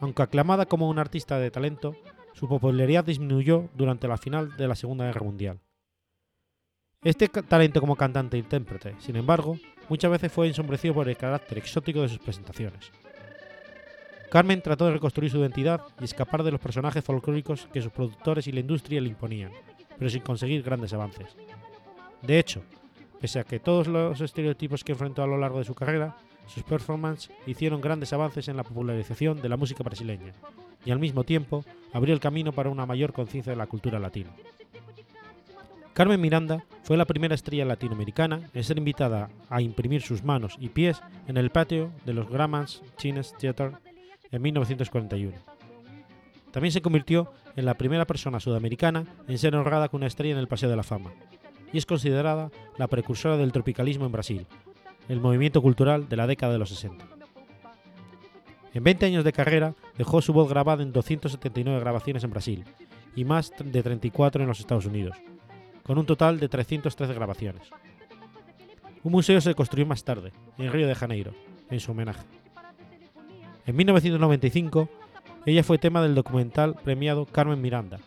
Aunque 0.00 0.22
aclamada 0.22 0.66
como 0.66 0.88
una 0.88 1.00
artista 1.00 1.38
de 1.38 1.50
talento, 1.50 1.96
su 2.34 2.48
popularidad 2.48 3.04
disminuyó 3.04 3.70
durante 3.74 4.08
la 4.08 4.18
final 4.18 4.56
de 4.56 4.68
la 4.68 4.74
Segunda 4.74 5.06
Guerra 5.06 5.22
Mundial. 5.22 5.60
Este 7.02 7.28
talento 7.28 7.80
como 7.80 7.96
cantante 7.96 8.36
e 8.36 8.40
intérprete, 8.40 8.94
sin 8.98 9.16
embargo, 9.16 9.58
muchas 9.88 10.10
veces 10.10 10.32
fue 10.32 10.48
ensombrecido 10.48 10.94
por 10.94 11.08
el 11.08 11.16
carácter 11.16 11.58
exótico 11.58 12.02
de 12.02 12.08
sus 12.08 12.18
presentaciones. 12.18 12.90
Carmen 14.30 14.62
trató 14.62 14.86
de 14.86 14.92
reconstruir 14.92 15.30
su 15.30 15.38
identidad 15.38 15.80
y 16.00 16.04
escapar 16.04 16.42
de 16.42 16.50
los 16.50 16.60
personajes 16.60 17.04
folclóricos 17.04 17.68
que 17.72 17.80
sus 17.80 17.92
productores 17.92 18.46
y 18.48 18.52
la 18.52 18.60
industria 18.60 19.00
le 19.00 19.10
imponían, 19.10 19.52
pero 19.98 20.10
sin 20.10 20.22
conseguir 20.22 20.62
grandes 20.62 20.92
avances. 20.92 21.36
De 22.22 22.38
hecho, 22.38 22.62
pese 23.20 23.38
a 23.38 23.44
que 23.44 23.60
todos 23.60 23.86
los 23.86 24.20
estereotipos 24.20 24.84
que 24.84 24.92
enfrentó 24.92 25.22
a 25.22 25.26
lo 25.26 25.38
largo 25.38 25.58
de 25.58 25.64
su 25.64 25.74
carrera, 25.74 26.16
sus 26.46 26.62
performances 26.62 27.30
hicieron 27.46 27.80
grandes 27.80 28.12
avances 28.12 28.48
en 28.48 28.56
la 28.56 28.64
popularización 28.64 29.40
de 29.40 29.48
la 29.48 29.56
música 29.56 29.82
brasileña 29.82 30.32
y 30.84 30.90
al 30.90 30.98
mismo 30.98 31.24
tiempo 31.24 31.64
abrió 31.92 32.14
el 32.14 32.20
camino 32.20 32.52
para 32.52 32.70
una 32.70 32.86
mayor 32.86 33.12
conciencia 33.12 33.52
de 33.52 33.56
la 33.56 33.66
cultura 33.66 33.98
latina. 33.98 34.30
Carmen 35.94 36.20
Miranda 36.20 36.64
fue 36.82 36.96
la 36.96 37.04
primera 37.04 37.36
estrella 37.36 37.64
latinoamericana 37.64 38.50
en 38.52 38.64
ser 38.64 38.78
invitada 38.78 39.30
a 39.48 39.62
imprimir 39.62 40.02
sus 40.02 40.24
manos 40.24 40.56
y 40.58 40.68
pies 40.68 41.00
en 41.28 41.36
el 41.36 41.50
patio 41.50 41.92
de 42.04 42.14
los 42.14 42.28
Grammans 42.28 42.82
Chines 42.96 43.32
Theater 43.38 43.72
en 44.32 44.42
1941. 44.42 45.53
También 46.54 46.70
se 46.70 46.82
convirtió 46.82 47.32
en 47.56 47.64
la 47.64 47.74
primera 47.74 48.06
persona 48.06 48.38
sudamericana 48.38 49.06
en 49.26 49.38
ser 49.38 49.56
honrada 49.56 49.88
con 49.88 49.98
una 49.98 50.06
estrella 50.06 50.34
en 50.34 50.38
el 50.38 50.46
Paseo 50.46 50.70
de 50.70 50.76
la 50.76 50.84
Fama, 50.84 51.10
y 51.72 51.78
es 51.78 51.84
considerada 51.84 52.52
la 52.78 52.86
precursora 52.86 53.36
del 53.36 53.50
tropicalismo 53.50 54.06
en 54.06 54.12
Brasil, 54.12 54.46
el 55.08 55.20
movimiento 55.20 55.60
cultural 55.60 56.08
de 56.08 56.14
la 56.14 56.28
década 56.28 56.52
de 56.52 56.60
los 56.60 56.68
60. 56.68 57.04
En 58.72 58.84
20 58.84 59.04
años 59.04 59.24
de 59.24 59.32
carrera 59.32 59.74
dejó 59.98 60.22
su 60.22 60.32
voz 60.32 60.48
grabada 60.48 60.84
en 60.84 60.92
279 60.92 61.80
grabaciones 61.80 62.22
en 62.22 62.30
Brasil 62.30 62.64
y 63.16 63.24
más 63.24 63.52
de 63.58 63.82
34 63.82 64.40
en 64.40 64.48
los 64.48 64.60
Estados 64.60 64.86
Unidos, 64.86 65.16
con 65.82 65.98
un 65.98 66.06
total 66.06 66.38
de 66.38 66.48
313 66.48 67.14
grabaciones. 67.14 67.68
Un 69.02 69.10
museo 69.10 69.40
se 69.40 69.56
construyó 69.56 69.86
más 69.86 70.04
tarde, 70.04 70.32
en 70.56 70.70
Río 70.70 70.86
de 70.86 70.94
Janeiro, 70.94 71.32
en 71.68 71.80
su 71.80 71.90
homenaje. 71.90 72.22
En 73.66 73.74
1995, 73.74 74.88
ella 75.46 75.62
fue 75.62 75.78
tema 75.78 76.02
del 76.02 76.14
documental 76.14 76.74
premiado 76.74 77.26
Carmen 77.26 77.60
Miranda, 77.60 78.00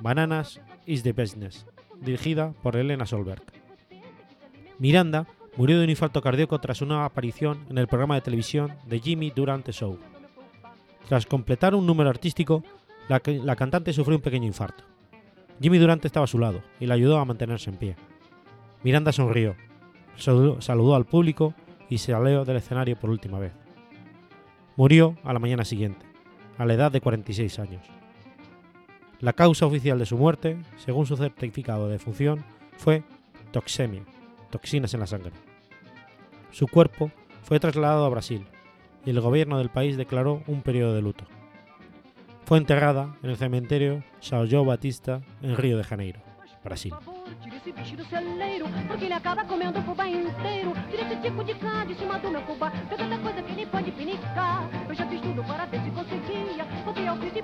Bananas 0.00 0.60
is 0.84 1.02
the 1.02 1.12
Business, 1.12 1.66
dirigida 2.00 2.52
por 2.62 2.76
Elena 2.76 3.06
Solberg. 3.06 3.42
Miranda 4.78 5.26
murió 5.56 5.78
de 5.78 5.84
un 5.84 5.90
infarto 5.90 6.20
cardíaco 6.20 6.58
tras 6.60 6.82
una 6.82 7.06
aparición 7.06 7.64
en 7.70 7.78
el 7.78 7.88
programa 7.88 8.14
de 8.14 8.20
televisión 8.20 8.74
The 8.88 9.00
Jimmy 9.00 9.32
Durante 9.34 9.72
Show. 9.72 9.98
Tras 11.08 11.24
completar 11.24 11.74
un 11.74 11.86
número 11.86 12.10
artístico, 12.10 12.62
la, 13.08 13.22
la, 13.24 13.56
cantante 13.56 13.92
sufrió 13.92 14.16
un 14.16 14.22
pequeño 14.22 14.46
infarto. 14.46 14.84
Jimmy 15.60 15.78
Durante 15.78 16.08
estaba 16.08 16.24
a 16.24 16.28
su 16.28 16.38
lado 16.38 16.62
y 16.78 16.86
le 16.86 16.92
ayudó 16.92 17.18
a 17.18 17.24
mantenerse 17.24 17.70
en 17.70 17.76
pie. 17.76 17.96
Miranda 18.82 19.12
sonrió, 19.12 19.56
saludó, 20.16 20.60
saludó 20.60 20.94
al 20.94 21.06
público 21.06 21.54
y 21.88 21.98
se 21.98 22.12
salió 22.12 22.44
del 22.44 22.56
escenario 22.56 22.96
por 22.96 23.08
última 23.08 23.38
vez. 23.38 23.52
Murió 24.76 25.16
a 25.24 25.32
la 25.32 25.38
mañana 25.38 25.64
siguiente, 25.64 26.04
a 26.58 26.64
la 26.64 26.74
edad 26.74 26.92
de 26.92 27.00
46 27.00 27.58
años. 27.58 27.86
La 29.20 29.32
causa 29.32 29.66
oficial 29.66 29.98
de 29.98 30.06
su 30.06 30.18
muerte, 30.18 30.58
según 30.76 31.06
su 31.06 31.16
certificado 31.16 31.86
de 31.86 31.92
defunción, 31.92 32.44
fue 32.76 33.02
toxemia, 33.50 34.02
toxinas 34.50 34.92
en 34.94 35.00
la 35.00 35.06
sangre. 35.06 35.32
Su 36.50 36.68
cuerpo 36.68 37.10
fue 37.42 37.60
trasladado 37.60 38.04
a 38.04 38.10
Brasil 38.10 38.46
y 39.04 39.10
el 39.10 39.20
gobierno 39.20 39.58
del 39.58 39.70
país 39.70 39.96
declaró 39.96 40.42
un 40.46 40.62
periodo 40.62 40.94
de 40.94 41.02
luto. 41.02 41.24
Fue 42.44 42.58
enterrada 42.58 43.16
en 43.22 43.30
el 43.30 43.36
cementerio 43.36 44.04
São 44.20 44.46
João 44.46 44.66
Batista 44.66 45.20
en 45.42 45.56
Río 45.56 45.76
de 45.78 45.84
Janeiro, 45.84 46.20
Brasil. 46.62 46.94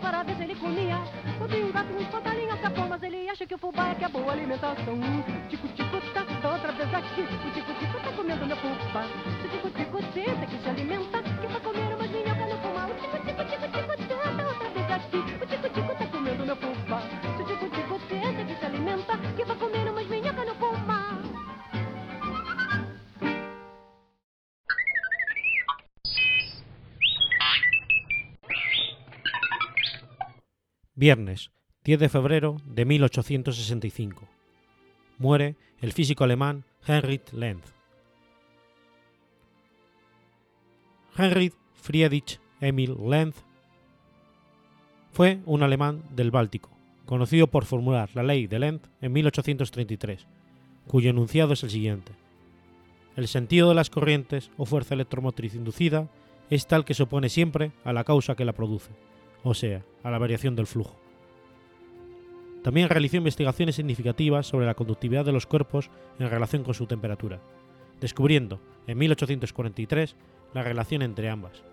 Para 0.03 0.25
ver 0.25 0.37
se 0.37 0.43
ele 0.43 0.57
comia. 0.57 0.99
Botei 1.39 1.63
um 1.63 1.71
gato, 1.71 1.93
uns 1.95 2.09
pantalinhos 2.09 2.61
capão, 2.61 2.89
mas 2.89 3.03
ele 3.03 3.29
acha 3.29 3.47
que 3.47 3.55
o 3.55 3.59
fubá 3.59 3.91
é 3.91 3.95
que 3.95 4.05
é 4.05 4.09
boa 4.09 4.33
alimentação. 4.33 4.99
Tico-tico 5.49 6.01
tá, 6.13 6.25
tá 6.43 6.53
outra 6.53 6.73
vez 6.73 6.93
aqui, 6.93 7.23
o 7.23 7.51
tico-tico 7.53 8.01
tá 8.01 8.13
comendo 8.13 8.45
meu 8.45 8.57
fubá. 8.57 9.05
Se 9.41 9.49
tico-tico 9.49 10.03
tenta 10.13 10.47
que 10.47 10.59
se 10.59 10.69
alimenta, 10.69 11.23
Viernes, 31.03 31.51
10 31.83 31.99
de 31.99 32.09
febrero 32.09 32.59
de 32.65 32.85
1865. 32.85 34.29
Muere 35.19 35.57
el 35.81 35.93
físico 35.93 36.23
alemán 36.23 36.65
Heinrich 36.87 37.33
Lenz. 37.33 37.75
Heinrich 41.19 41.55
Friedrich 41.75 42.39
Emil 42.61 42.97
Lenz 43.05 43.35
fue 45.11 45.41
un 45.45 45.65
alemán 45.65 46.05
del 46.15 46.31
Báltico, 46.31 46.71
conocido 47.05 47.49
por 47.49 47.65
formular 47.65 48.11
la 48.15 48.23
ley 48.23 48.47
de 48.47 48.61
Lenz 48.61 48.83
en 49.01 49.13
1833, 49.13 50.29
cuyo 50.87 51.11
enunciado 51.11 51.55
es 51.55 51.65
el 51.65 51.71
siguiente. 51.71 52.13
El 53.17 53.27
sentido 53.27 53.71
de 53.71 53.75
las 53.75 53.91
corrientes 53.91 54.53
o 54.57 54.67
fuerza 54.67 54.95
electromotriz 54.95 55.57
inducida 55.57 56.09
es 56.49 56.69
tal 56.69 56.85
que 56.85 56.95
se 56.95 57.03
opone 57.03 57.29
siempre 57.29 57.73
a 57.83 57.93
la 57.93 58.05
causa 58.05 58.37
que 58.37 58.45
la 58.45 58.53
produce, 58.53 58.93
o 59.43 59.55
sea, 59.55 59.85
a 60.03 60.11
la 60.11 60.19
variación 60.19 60.57
del 60.57 60.67
flujo. 60.67 60.97
También 62.63 62.89
realizó 62.89 63.17
investigaciones 63.17 63.75
significativas 63.75 64.47
sobre 64.47 64.67
la 64.67 64.75
conductividad 64.75 65.25
de 65.25 65.33
los 65.33 65.47
cuerpos 65.47 65.91
en 66.19 66.31
relación 66.31 66.63
con 66.63 66.75
su 66.75 66.87
temperatura, 66.87 67.41
descubriendo 68.01 68.61
en 68.87 68.99
1843 68.99 70.17
la 70.55 70.63
relación 70.63 71.03
entre 71.03 71.29
ambas, 71.29 71.65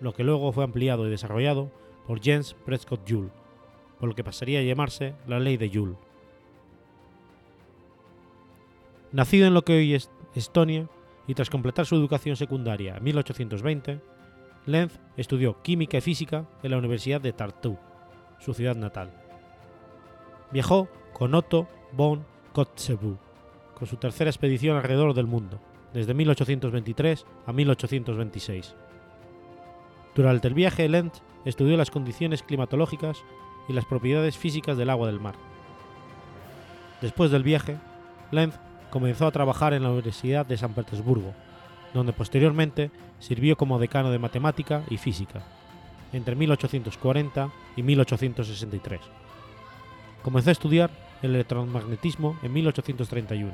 lo 0.00 0.14
que 0.14 0.24
luego 0.24 0.52
fue 0.52 0.64
ampliado 0.64 1.06
y 1.06 1.10
desarrollado 1.10 1.70
por 2.06 2.20
James 2.22 2.56
Prescott 2.66 3.08
Joule, 3.08 3.30
por 4.00 4.08
lo 4.08 4.14
que 4.16 4.24
pasaría 4.24 4.58
a 4.58 4.62
llamarse 4.62 5.14
la 5.28 5.38
ley 5.38 5.56
de 5.56 5.70
Joule. 5.70 5.96
Nacido 9.12 9.46
en 9.46 9.54
lo 9.54 9.62
que 9.62 9.74
hoy 9.74 9.94
es 9.94 10.10
Estonia 10.34 10.88
y 11.28 11.34
tras 11.34 11.50
completar 11.50 11.86
su 11.86 11.94
educación 11.94 12.34
secundaria 12.34 12.96
en 12.96 13.04
1820, 13.04 14.00
Lenz 14.64 15.00
estudió 15.16 15.60
química 15.62 15.98
y 15.98 16.00
física 16.00 16.46
en 16.62 16.70
la 16.70 16.78
Universidad 16.78 17.20
de 17.20 17.32
Tartu, 17.32 17.76
su 18.38 18.54
ciudad 18.54 18.76
natal. 18.76 19.10
Viajó 20.52 20.88
con 21.12 21.34
Otto 21.34 21.68
von 21.92 22.24
Kotzebue, 22.52 23.16
con 23.76 23.88
su 23.88 23.96
tercera 23.96 24.30
expedición 24.30 24.76
alrededor 24.76 25.14
del 25.14 25.26
mundo, 25.26 25.58
desde 25.92 26.14
1823 26.14 27.26
a 27.46 27.52
1826. 27.52 28.74
Durante 30.14 30.48
el 30.48 30.54
viaje, 30.54 30.88
Lenz 30.88 31.22
estudió 31.44 31.76
las 31.76 31.90
condiciones 31.90 32.42
climatológicas 32.42 33.24
y 33.68 33.72
las 33.72 33.84
propiedades 33.84 34.38
físicas 34.38 34.76
del 34.76 34.90
agua 34.90 35.08
del 35.08 35.20
mar. 35.20 35.34
Después 37.00 37.32
del 37.32 37.42
viaje, 37.42 37.78
Lenz 38.30 38.54
comenzó 38.90 39.26
a 39.26 39.32
trabajar 39.32 39.72
en 39.74 39.82
la 39.82 39.90
Universidad 39.90 40.46
de 40.46 40.56
San 40.56 40.74
Petersburgo, 40.74 41.34
donde 41.94 42.12
posteriormente 42.12 42.90
sirvió 43.18 43.56
como 43.56 43.78
decano 43.78 44.10
de 44.10 44.18
matemática 44.18 44.82
y 44.88 44.96
física, 44.96 45.42
entre 46.12 46.34
1840 46.34 47.50
y 47.76 47.82
1863. 47.82 49.00
Comenzó 50.22 50.50
a 50.50 50.52
estudiar 50.52 50.90
el 51.22 51.34
electromagnetismo 51.34 52.38
en 52.42 52.52
1831. 52.52 53.52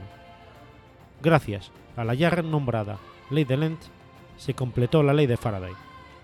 Gracias 1.22 1.70
a 1.96 2.04
la 2.04 2.14
ya 2.14 2.30
nombrada 2.42 2.98
ley 3.30 3.44
de 3.44 3.56
Lenz, 3.56 3.90
se 4.36 4.54
completó 4.54 5.02
la 5.02 5.12
ley 5.12 5.26
de 5.26 5.36
Faraday, 5.36 5.72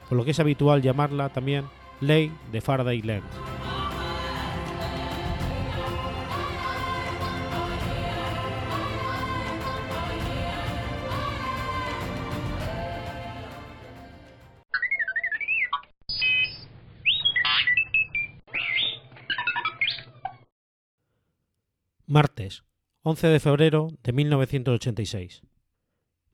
por 0.08 0.16
lo 0.16 0.24
que 0.24 0.30
es 0.30 0.40
habitual 0.40 0.82
llamarla 0.82 1.30
también 1.30 1.64
ley 2.00 2.32
de 2.52 2.60
Faraday-Lenz. 2.60 3.24
Martes, 22.06 22.64
11 23.02 23.28
de 23.28 23.40
febrero 23.40 23.88
de 24.02 24.12
1986. 24.12 25.40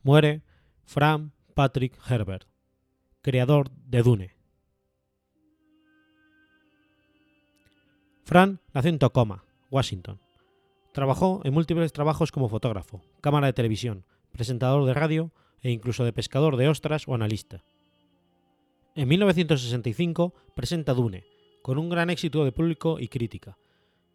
Muere 0.03 0.43
Frank 0.83 1.33
Patrick 1.55 1.97
Herbert, 2.11 2.49
creador 3.23 3.71
de 3.71 4.03
Dune. 4.03 4.37
Fran 8.25 8.61
nació 8.75 8.89
en 8.89 8.99
Tacoma, 8.99 9.45
Washington. 9.71 10.19
Trabajó 10.93 11.41
en 11.45 11.55
múltiples 11.55 11.93
trabajos 11.93 12.33
como 12.33 12.49
fotógrafo, 12.49 13.05
cámara 13.21 13.47
de 13.47 13.53
televisión, 13.53 14.05
presentador 14.33 14.85
de 14.87 14.95
radio 14.95 15.31
e 15.61 15.71
incluso 15.71 16.05
de 16.05 16.13
pescador 16.13 16.57
de 16.57 16.67
ostras 16.67 17.07
o 17.07 17.15
analista. 17.15 17.63
En 18.97 19.07
1965 19.07 20.35
presenta 20.57 20.95
Dune, 20.95 21.23
con 21.63 21.79
un 21.79 21.91
gran 21.91 22.11
éxito 22.11 22.45
de 22.45 22.51
público 22.51 22.99
y 22.99 23.07
crítica, 23.07 23.57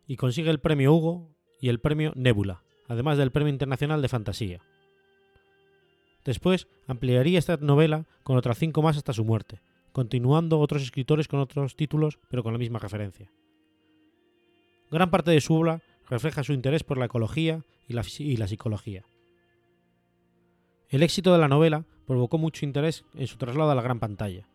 y 0.06 0.18
consigue 0.18 0.50
el 0.50 0.60
premio 0.60 0.94
Hugo 0.94 1.35
y 1.66 1.70
el 1.70 1.80
premio 1.80 2.14
Nebula, 2.14 2.62
además 2.88 3.18
del 3.18 3.32
premio 3.32 3.52
internacional 3.52 4.00
de 4.00 4.08
fantasía. 4.08 4.62
Después 6.24 6.68
ampliaría 6.86 7.40
esta 7.40 7.58
novela 7.58 8.06
con 8.22 8.38
otras 8.38 8.60
cinco 8.60 8.84
más 8.84 8.98
hasta 8.98 9.14
su 9.14 9.26
muerte, 9.26 9.62
continuando 9.92 10.60
otros 10.60 10.84
escritores 10.84 11.28
con 11.28 11.40
otros 11.40 11.76
títulos 11.76 12.20
pero 12.30 12.44
con 12.44 12.54
la 12.54 12.60
misma 12.60 12.78
referencia. 12.78 13.32
Gran 14.92 15.10
parte 15.10 15.32
de 15.32 15.42
su 15.42 15.56
obra 15.56 15.82
refleja 16.08 16.44
su 16.44 16.54
interés 16.54 16.84
por 16.84 17.00
la 17.00 17.06
ecología 17.06 17.64
y 17.88 17.94
la, 17.94 18.48
psicología. 18.48 19.04
El 20.90 21.02
éxito 21.02 21.34
de 21.34 21.40
la 21.40 21.48
novela 21.48 21.84
provocó 22.06 22.38
mucho 22.38 22.64
interés 22.64 23.06
en 23.16 23.26
su 23.26 23.38
traslado 23.38 23.72
a 23.72 23.76
la 23.76 23.82
gran 23.82 24.00
pantalla, 24.00 24.48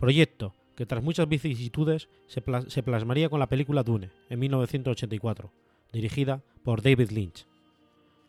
proyecto 0.00 0.56
que 0.74 0.86
tras 0.86 1.04
muchas 1.04 1.28
vicisitudes 1.28 2.08
se, 2.26 2.42
se 2.66 2.82
plasmaría 2.82 3.28
con 3.28 3.38
la 3.38 3.48
película 3.48 3.84
Dune 3.84 4.10
en 4.28 4.40
1984, 4.40 5.52
dirigida 5.92 6.42
por 6.64 6.82
David 6.82 7.10
Lynch. 7.10 7.46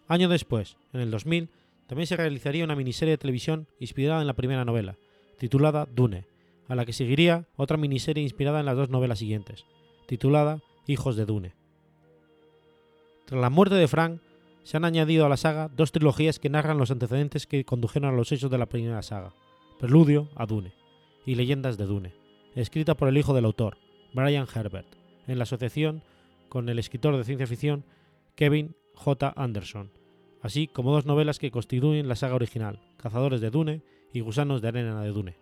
Año 0.08 0.30
después, 0.30 0.78
en 0.92 1.02
el 1.02 1.12
2000, 1.12 1.50
también 1.88 2.08
se 2.08 2.18
realizaría 2.18 2.64
una 2.64 2.76
miniserie 2.76 3.14
de 3.14 3.18
televisión 3.18 3.68
inspirada 3.80 4.22
en 4.22 4.28
la 4.28 4.36
primera 4.36 4.66
novela, 4.66 4.98
titulada 5.38 5.88
Dune, 5.94 6.26
a 6.68 6.76
la 6.76 6.86
que 6.86 6.94
seguiría 6.94 7.48
otra 7.56 7.78
miniserie 7.78 8.24
inspirada 8.24 8.60
en 8.60 8.66
las 8.66 8.76
dos 8.76 8.90
novelas 8.90 9.20
siguientes, 9.20 9.66
titulada 10.08 10.62
Hijos 10.88 11.16
de 11.16 11.26
Dune. 11.26 11.54
Tras 13.26 13.42
la 13.42 13.50
muerte 13.50 13.76
de 13.76 13.88
Frank, 13.88 14.22
se 14.64 14.78
han 14.78 14.86
añadido 14.86 15.26
a 15.26 15.30
la 15.30 15.38
saga 15.38 15.70
dos 15.70 15.92
trilogías 15.92 16.40
que 16.40 16.50
narran 16.50 16.78
los 16.78 16.92
antecedentes 16.92 17.48
que 17.48 17.66
condujeron 17.66 18.14
a 18.14 18.18
los 18.18 18.32
hechos 18.32 18.50
de 18.50 18.58
la 18.58 18.68
primera 18.68 19.02
saga, 19.02 19.34
Preludio 19.80 20.30
a 20.36 20.46
Dune 20.46 20.74
y 21.26 21.36
Leyendas 21.36 21.78
de 21.78 21.86
Dune, 21.86 22.14
escrita 22.56 22.96
por 22.96 23.10
el 23.10 23.18
hijo 23.18 23.34
del 23.34 23.46
autor, 23.46 23.78
Brian 24.14 24.48
Herbert, 24.54 24.88
en 25.28 25.38
la 25.38 25.44
asociación 25.44 26.04
con 26.54 26.70
el 26.70 26.78
escritor 26.78 27.18
de 27.18 27.24
ciencia 27.24 27.48
ficción 27.48 27.84
Kevin 28.36 28.76
J. 28.94 29.34
Anderson, 29.36 29.90
así 30.40 30.68
como 30.68 30.92
dos 30.92 31.08
novelas 31.08 31.40
que 31.40 31.50
constituyen 31.50 32.08
la 32.08 32.16
saga 32.16 32.36
original, 32.36 32.80
Cazadores 32.98 33.42
de 33.42 33.50
Dune 33.50 33.82
y 34.14 34.20
Gusanos 34.20 34.62
de 34.62 34.68
Arena 34.68 35.02
de 35.02 35.10
Dune. 35.10 35.36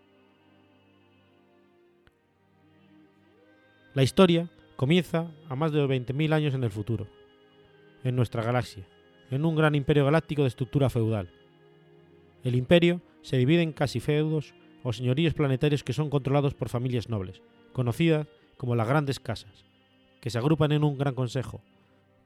La 3.93 4.03
historia 4.03 4.49
comienza 4.77 5.29
a 5.49 5.55
más 5.57 5.73
de 5.73 5.85
20.000 5.85 6.31
años 6.31 6.53
en 6.53 6.63
el 6.63 6.71
futuro, 6.71 7.07
en 8.05 8.15
nuestra 8.15 8.41
galaxia, 8.41 8.87
en 9.31 9.43
un 9.43 9.57
gran 9.57 9.75
imperio 9.75 10.05
galáctico 10.05 10.43
de 10.43 10.47
estructura 10.47 10.89
feudal. 10.89 11.29
El 12.45 12.55
imperio 12.55 13.01
se 13.21 13.35
divide 13.35 13.63
en 13.63 13.73
casi 13.73 13.99
feudos 13.99 14.53
o 14.81 14.93
señoríos 14.93 15.33
planetarios 15.33 15.83
que 15.83 15.91
son 15.91 16.09
controlados 16.09 16.53
por 16.53 16.69
familias 16.69 17.09
nobles, 17.09 17.41
conocidas 17.73 18.27
como 18.55 18.77
las 18.77 18.87
grandes 18.87 19.19
casas, 19.19 19.65
que 20.21 20.29
se 20.29 20.37
agrupan 20.37 20.71
en 20.71 20.85
un 20.85 20.97
gran 20.97 21.15
consejo, 21.15 21.61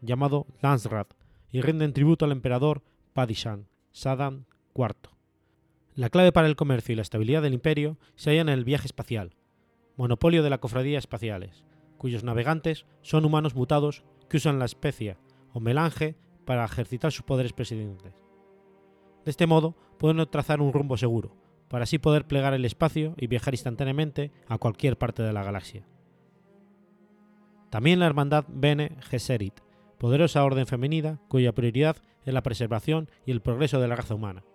llamado 0.02 0.46
Landsrat, 0.62 1.14
y 1.52 1.62
rinden 1.62 1.94
tributo 1.94 2.26
al 2.26 2.32
emperador 2.32 2.84
Padishan, 3.14 3.68
Saddam 3.92 4.46
IV. 4.76 5.10
La 5.96 6.10
clave 6.10 6.34
para 6.34 6.48
el 6.48 6.58
comercio 6.58 6.94
y 6.94 6.96
la 6.98 7.02
estabilidad 7.02 7.42
del 7.42 7.54
imperio 7.54 7.98
se 8.16 8.32
halla 8.32 8.42
en 8.42 8.50
el 8.50 8.66
viaje 8.66 8.86
espacial, 8.86 9.36
monopolio 9.96 10.44
de 10.44 10.50
la 10.50 10.58
cofradía 10.58 11.00
espaciales, 11.00 11.64
cuyos 11.98 12.26
navegantes 12.26 12.86
son 13.02 13.24
humanos 13.24 13.56
mutados 13.56 14.04
que 14.30 14.38
usan 14.38 14.60
la 14.60 14.66
especia 14.66 15.18
o 15.54 15.62
melange 15.62 16.18
para 16.44 16.66
ejercitar 16.66 17.14
sus 17.14 17.24
poderes 17.24 17.54
presidentes. 17.54 18.14
De 19.24 19.32
este 19.32 19.48
modo 19.48 19.76
pueden 19.98 20.24
trazar 20.30 20.60
un 20.60 20.74
rumbo 20.74 20.98
seguro, 20.98 21.38
para 21.70 21.84
así 21.84 21.98
poder 21.98 22.28
plegar 22.28 22.54
el 22.54 22.66
espacio 22.66 23.16
y 23.18 23.28
viajar 23.28 23.54
instantáneamente 23.54 24.32
a 24.48 24.58
cualquier 24.58 24.98
parte 24.98 25.24
de 25.24 25.32
la 25.32 25.44
galaxia. 25.44 25.88
También 27.76 28.00
la 28.00 28.06
hermandad 28.06 28.46
Bene 28.48 28.96
Gesserit, 29.02 29.60
poderosa 29.98 30.46
orden 30.46 30.66
femenina 30.66 31.20
cuya 31.28 31.52
prioridad 31.52 31.98
es 32.24 32.34
la 32.34 32.42
preservación 32.42 33.10
y 33.26 33.32
el 33.32 33.42
progreso 33.42 33.82
de 33.82 33.90
la 33.90 33.98
raza 33.98 34.16
humana. 34.16 34.46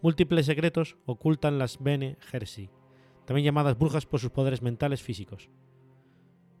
Múltiples 0.00 0.46
secretos 0.46 0.96
ocultan 1.06 1.60
las 1.60 1.80
Bene 1.80 2.16
Gersi, 2.18 2.70
también 3.24 3.44
llamadas 3.44 3.78
brujas 3.78 4.04
por 4.04 4.18
sus 4.18 4.32
poderes 4.32 4.62
mentales 4.62 5.00
físicos, 5.00 5.48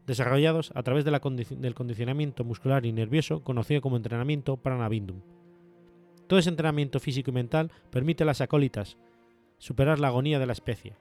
desarrollados 0.06 0.70
a 0.76 0.84
través 0.84 1.04
del 1.04 1.74
condicionamiento 1.74 2.44
muscular 2.44 2.86
y 2.86 2.92
nervioso 2.92 3.42
conocido 3.42 3.80
como 3.80 3.96
entrenamiento 3.96 4.58
Pranavindum. 4.58 5.22
Todo 6.28 6.38
ese 6.38 6.50
entrenamiento 6.50 7.00
físico 7.00 7.32
y 7.32 7.34
mental 7.34 7.72
permite 7.90 8.22
a 8.22 8.26
las 8.26 8.40
acólitas 8.42 8.96
superar 9.58 9.98
la 9.98 10.06
agonía 10.06 10.38
de 10.38 10.46
la 10.46 10.52
especie, 10.52 10.94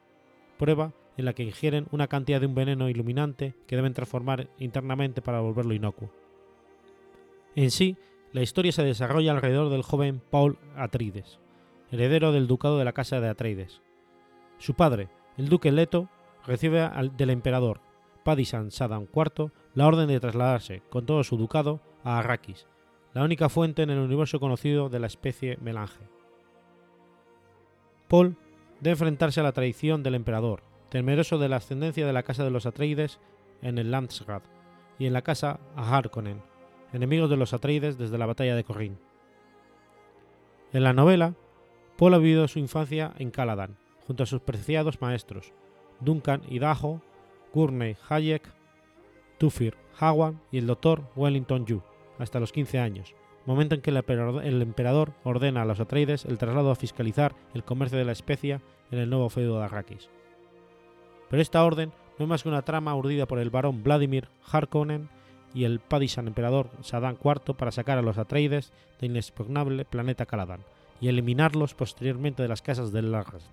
prueba 0.58 0.96
en 1.22 1.26
la 1.26 1.34
que 1.34 1.44
ingieren 1.44 1.88
una 1.92 2.08
cantidad 2.08 2.42
de 2.42 2.48
un 2.48 2.56
veneno 2.56 2.90
iluminante 2.90 3.56
que 3.68 3.76
deben 3.76 3.94
transformar 3.94 4.50
internamente 4.58 5.22
para 5.22 5.40
volverlo 5.40 5.74
inocuo. 5.74 6.12
En 7.56 7.72
sí, 7.72 7.96
la 8.34 8.42
historia 8.42 8.72
se 8.72 8.84
desarrolla 8.84 9.32
alrededor 9.32 9.70
del 9.70 9.84
joven 9.84 10.22
Paul 10.30 10.58
Atreides, 10.76 11.40
heredero 11.92 12.32
del 12.32 12.48
ducado 12.48 12.78
de 12.78 12.86
la 12.86 12.94
casa 12.94 13.20
de 13.20 13.30
Atreides. 13.30 13.82
Su 14.58 14.74
padre, 14.74 15.10
el 15.38 15.48
duque 15.48 15.72
Leto, 15.72 16.10
recibe 16.46 16.90
del 17.16 17.30
emperador 17.30 17.82
Padisan 18.24 18.72
Saddam 18.72 19.08
IV 19.14 19.52
la 19.74 19.88
orden 19.88 20.08
de 20.08 20.20
trasladarse 20.20 20.82
con 20.90 21.06
todo 21.06 21.24
su 21.24 21.38
ducado 21.38 21.82
a 22.04 22.18
Arrakis, 22.18 22.68
la 23.14 23.24
única 23.24 23.48
fuente 23.50 23.84
en 23.84 23.90
el 23.92 24.00
universo 24.00 24.40
conocido 24.40 24.90
de 24.90 25.00
la 25.00 25.08
especie 25.08 25.58
melange. 25.62 26.04
Paul 28.08 28.38
de 28.80 28.90
enfrentarse 28.90 29.40
a 29.40 29.44
la 29.44 29.52
traición 29.52 30.04
del 30.04 30.16
emperador, 30.16 30.64
temeroso 30.92 31.38
de 31.38 31.48
la 31.48 31.56
ascendencia 31.56 32.06
de 32.06 32.12
la 32.12 32.24
casa 32.24 32.44
de 32.44 32.52
los 32.52 32.66
Atreides 32.66 33.18
en 33.62 33.78
el 33.78 33.92
Landsgrad 33.92 34.42
y 35.00 35.06
en 35.06 35.14
la 35.14 35.22
casa 35.22 35.62
Harkonnen, 35.78 36.42
enemigos 36.92 37.30
de 37.30 37.38
los 37.38 37.54
Atreides 37.54 37.98
desde 37.98 38.18
la 38.18 38.26
batalla 38.26 38.58
de 38.58 38.66
Corrin. 38.66 39.00
En 40.74 40.84
la 40.84 40.92
novela, 40.92 41.34
Paul 41.98 42.16
ha 42.16 42.18
vivido 42.18 42.46
su 42.50 42.60
infancia 42.60 43.14
en 43.20 43.32
Caladan, 43.32 43.78
junto 44.06 44.24
a 44.24 44.26
sus 44.26 44.42
preciados 44.42 45.00
maestros, 45.00 45.54
Duncan 46.02 46.42
Idaho, 46.50 47.02
Gurney 47.54 47.96
Hayek, 48.10 48.44
Tufir 49.38 49.78
Hawan 49.98 50.42
y 50.52 50.58
el 50.58 50.68
Dr. 50.68 51.04
Wellington 51.16 51.66
Yu, 51.66 51.82
hasta 52.20 52.42
los 52.42 52.52
15 52.52 52.80
años, 52.80 53.16
momento 53.46 53.76
en 53.76 53.82
que 53.82 53.92
el 53.92 54.62
emperador 54.62 55.14
ordena 55.24 55.62
a 55.62 55.66
los 55.66 55.80
Atreides 55.80 56.26
el 56.26 56.38
traslado 56.38 56.70
a 56.70 56.76
fiscalizar 56.76 57.34
el 57.54 57.64
comercio 57.64 57.98
de 57.98 58.06
la 58.06 58.12
especia 58.12 58.62
en 58.92 59.00
el 59.00 59.10
nuevo 59.10 59.30
feudo 59.30 59.58
de 59.58 59.64
Arrakis. 59.64 60.10
Pero 61.32 61.42
esta 61.42 61.64
orden 61.64 61.92
no 62.20 62.26
es 62.26 62.30
más 62.30 62.44
que 62.44 62.50
una 62.50 62.62
trama 62.62 62.94
urdida 62.94 63.26
por 63.26 63.40
el 63.40 63.50
barón 63.50 63.84
Vladimir 63.84 64.28
Harkonnen 64.52 65.10
y 65.54 65.64
el 65.64 65.80
Padisan 65.80 66.28
emperador 66.28 66.70
Saddam 66.82 67.16
IV 67.24 67.56
para 67.56 67.72
sacar 67.72 67.98
a 67.98 68.02
los 68.02 68.18
Atreides 68.18 68.74
del 69.00 69.12
inexpugnable 69.12 69.86
planeta 69.86 70.26
Caladan 70.26 70.60
y 71.00 71.08
eliminarlos 71.08 71.74
posteriormente 71.74 72.44
de 72.44 72.50
las 72.50 72.62
casas 72.62 72.92
del 72.92 73.14
Largas. 73.14 73.50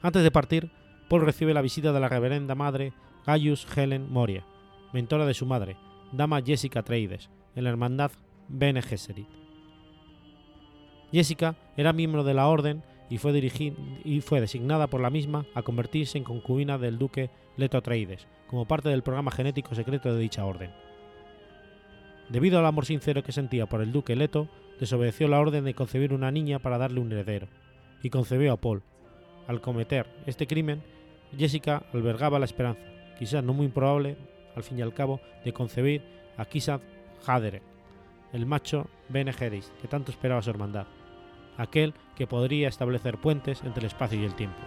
Antes 0.00 0.22
de 0.22 0.30
partir, 0.30 0.70
Paul 1.08 1.22
recibe 1.22 1.52
la 1.52 1.62
visita 1.62 1.92
de 1.92 2.00
la 2.00 2.08
reverenda 2.08 2.54
madre 2.54 2.92
Gaius 3.26 3.66
Helen 3.76 4.10
Moria, 4.10 4.44
mentora 4.92 5.26
de 5.26 5.34
su 5.34 5.46
madre, 5.46 5.76
dama 6.12 6.42
Jessica 6.42 6.80
Atreides, 6.80 7.28
en 7.56 7.64
la 7.64 7.70
hermandad 7.70 8.12
Bene 8.48 8.82
Gesserit. 8.82 9.28
Jessica 11.12 11.56
era 11.76 11.92
miembro 11.92 12.24
de 12.24 12.34
la 12.34 12.46
orden 12.46 12.82
y 13.08 13.18
fue, 13.18 14.40
designada 14.40 14.86
por 14.86 15.00
la 15.00 15.10
misma 15.10 15.46
a 15.54 15.62
convertirse 15.62 16.18
en 16.18 16.24
concubina 16.24 16.78
del 16.78 16.98
duque 16.98 17.30
Leto 17.56 17.76
Atreides, 17.76 18.26
como 18.46 18.66
parte 18.66 18.88
del 18.88 19.02
programa 19.02 19.30
genético 19.30 19.74
secreto 19.74 20.14
de 20.14 20.20
dicha 20.20 20.44
orden. 20.44 20.70
Debido 22.28 22.58
al 22.58 22.66
amor 22.66 22.86
sincero 22.86 23.22
que 23.22 23.32
sentía 23.32 23.66
por 23.66 23.82
el 23.82 23.92
duque 23.92 24.16
Leto, 24.16 24.48
desobedeció 24.80 25.28
la 25.28 25.40
orden 25.40 25.64
de 25.64 25.74
concebir 25.74 26.14
una 26.14 26.30
niña 26.30 26.58
para 26.58 26.78
darle 26.78 27.00
un 27.00 27.12
heredero, 27.12 27.48
y 28.02 28.10
concebió 28.10 28.52
a 28.52 28.56
Paul. 28.56 28.82
Al 29.46 29.60
cometer 29.60 30.06
este 30.26 30.46
crimen, 30.46 30.82
Jessica 31.36 31.82
albergaba 31.92 32.38
la 32.38 32.46
esperanza, 32.46 32.82
quizás 33.18 33.44
no 33.44 33.52
muy 33.52 33.66
improbable, 33.66 34.16
al 34.56 34.62
fin 34.62 34.78
y 34.78 34.82
al 34.82 34.94
cabo, 34.94 35.20
de 35.44 35.52
concebir 35.52 36.02
a 36.36 36.44
Kisad 36.46 36.80
Hadere, 37.26 37.62
el 38.32 38.46
macho 38.46 38.88
Bene 39.08 39.32
que 39.34 39.88
tanto 39.88 40.10
esperaba 40.10 40.40
su 40.40 40.50
hermandad, 40.50 40.86
aquel 41.56 41.94
que 42.16 42.26
podría 42.26 42.68
establecer 42.68 43.18
puentes 43.18 43.62
entre 43.62 43.80
el 43.80 43.86
espacio 43.86 44.20
y 44.20 44.24
el 44.24 44.34
tiempo. 44.34 44.60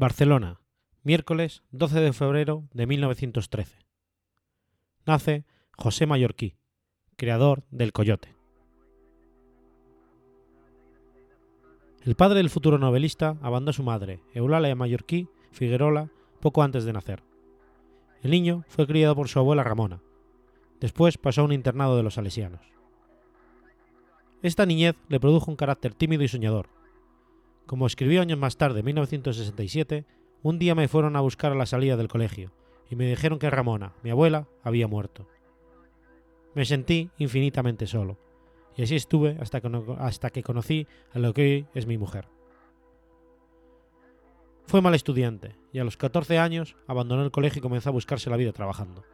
Barcelona, 0.00 0.62
miércoles 1.02 1.62
12 1.72 2.00
de 2.00 2.14
febrero 2.14 2.66
de 2.72 2.86
1913. 2.86 3.84
Nace 5.04 5.44
José 5.76 6.06
Mallorquí, 6.06 6.56
creador 7.16 7.64
del 7.70 7.92
Coyote. 7.92 8.34
El 12.02 12.14
padre 12.14 12.38
del 12.38 12.48
futuro 12.48 12.78
novelista 12.78 13.36
abandonó 13.42 13.72
a 13.72 13.74
su 13.74 13.82
madre, 13.82 14.22
Eulalia 14.32 14.74
Mallorquí 14.74 15.28
Figuerola, 15.52 16.08
poco 16.40 16.62
antes 16.62 16.84
de 16.84 16.94
nacer. 16.94 17.22
El 18.22 18.30
niño 18.30 18.64
fue 18.68 18.86
criado 18.86 19.14
por 19.14 19.28
su 19.28 19.38
abuela 19.38 19.64
Ramona. 19.64 20.00
Después 20.80 21.18
pasó 21.18 21.42
a 21.42 21.44
un 21.44 21.52
internado 21.52 21.98
de 21.98 22.04
los 22.04 22.14
salesianos. 22.14 22.62
Esta 24.40 24.64
niñez 24.64 24.96
le 25.10 25.20
produjo 25.20 25.50
un 25.50 25.58
carácter 25.58 25.92
tímido 25.92 26.22
y 26.22 26.28
soñador. 26.28 26.79
Como 27.70 27.86
escribió 27.86 28.20
años 28.20 28.36
más 28.36 28.56
tarde, 28.56 28.80
en 28.80 28.86
1967, 28.86 30.04
un 30.42 30.58
día 30.58 30.74
me 30.74 30.88
fueron 30.88 31.14
a 31.14 31.20
buscar 31.20 31.52
a 31.52 31.54
la 31.54 31.66
salida 31.66 31.96
del 31.96 32.08
colegio 32.08 32.50
y 32.90 32.96
me 32.96 33.06
dijeron 33.06 33.38
que 33.38 33.48
Ramona, 33.48 33.92
mi 34.02 34.10
abuela, 34.10 34.48
había 34.64 34.88
muerto. 34.88 35.28
Me 36.56 36.64
sentí 36.64 37.10
infinitamente 37.16 37.86
solo, 37.86 38.18
y 38.76 38.82
así 38.82 38.96
estuve 38.96 39.38
hasta 39.38 39.60
que, 40.32 40.42
conocí 40.42 40.88
a 41.12 41.20
lo 41.20 41.32
que 41.32 41.42
hoy 41.42 41.66
es 41.72 41.86
mi 41.86 41.96
mujer. 41.96 42.26
Fue 44.66 44.80
mal 44.80 44.96
estudiante 44.96 45.54
y 45.72 45.78
a 45.78 45.84
los 45.84 45.96
14 45.96 46.40
años 46.40 46.74
abandonó 46.88 47.22
el 47.22 47.30
colegio 47.30 47.60
y 47.60 47.62
comenzó 47.62 47.90
a 47.90 47.92
buscarse 47.92 48.30
la 48.30 48.36
vida 48.36 48.50
trabajando. 48.50 49.04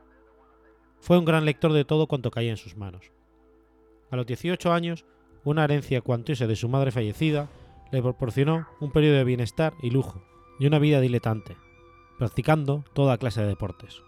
Fue 1.01 1.19
un 1.19 1.27
gran 1.27 1.45
lector 1.45 1.75
de 1.75 1.85
todo 1.85 2.07
cuanto 2.07 2.31
caía 2.31 2.53
en 2.53 2.57
sus 2.57 2.75
manos. 2.75 3.13
A 4.11 4.17
los 4.17 4.25
18 4.25 4.73
años, 4.73 5.05
una 5.45 5.65
herencia 5.65 6.01
cuantiosa 6.01 6.47
de 6.47 6.57
su 6.57 6.71
madre 6.71 6.91
fallecida 6.91 7.51
le 7.93 8.03
proporcionó 8.03 8.67
un 8.81 8.91
periodo 8.91 9.17
de 9.17 9.25
bienestar 9.25 9.75
y 9.83 9.91
lujo 9.91 10.23
y 10.59 10.67
una 10.67 10.79
vida 10.79 11.01
diletante, 11.01 11.57
practicando 12.19 12.85
toda 12.95 13.19
clase 13.19 13.43
de 13.43 13.49
deportes. 13.49 14.03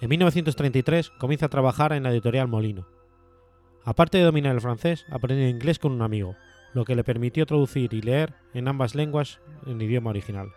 En 0.00 0.08
1933 0.08 1.10
comienza 1.10 1.46
a 1.46 1.50
trabajar 1.50 1.92
en 1.92 2.02
la 2.02 2.10
editorial 2.10 2.48
Molino. 2.48 2.86
Aparte 3.84 4.18
de 4.18 4.24
dominar 4.24 4.54
el 4.54 4.60
francés, 4.60 5.06
aprendió 5.10 5.48
inglés 5.48 5.78
con 5.78 5.92
un 5.92 6.02
amigo, 6.02 6.36
lo 6.72 6.84
que 6.84 6.94
le 6.94 7.04
permitió 7.04 7.46
traducir 7.46 7.92
y 7.92 8.00
leer 8.00 8.34
en 8.54 8.68
ambas 8.68 8.94
lenguas 8.94 9.40
en 9.66 9.80
idioma 9.80 10.10
original. 10.10 10.48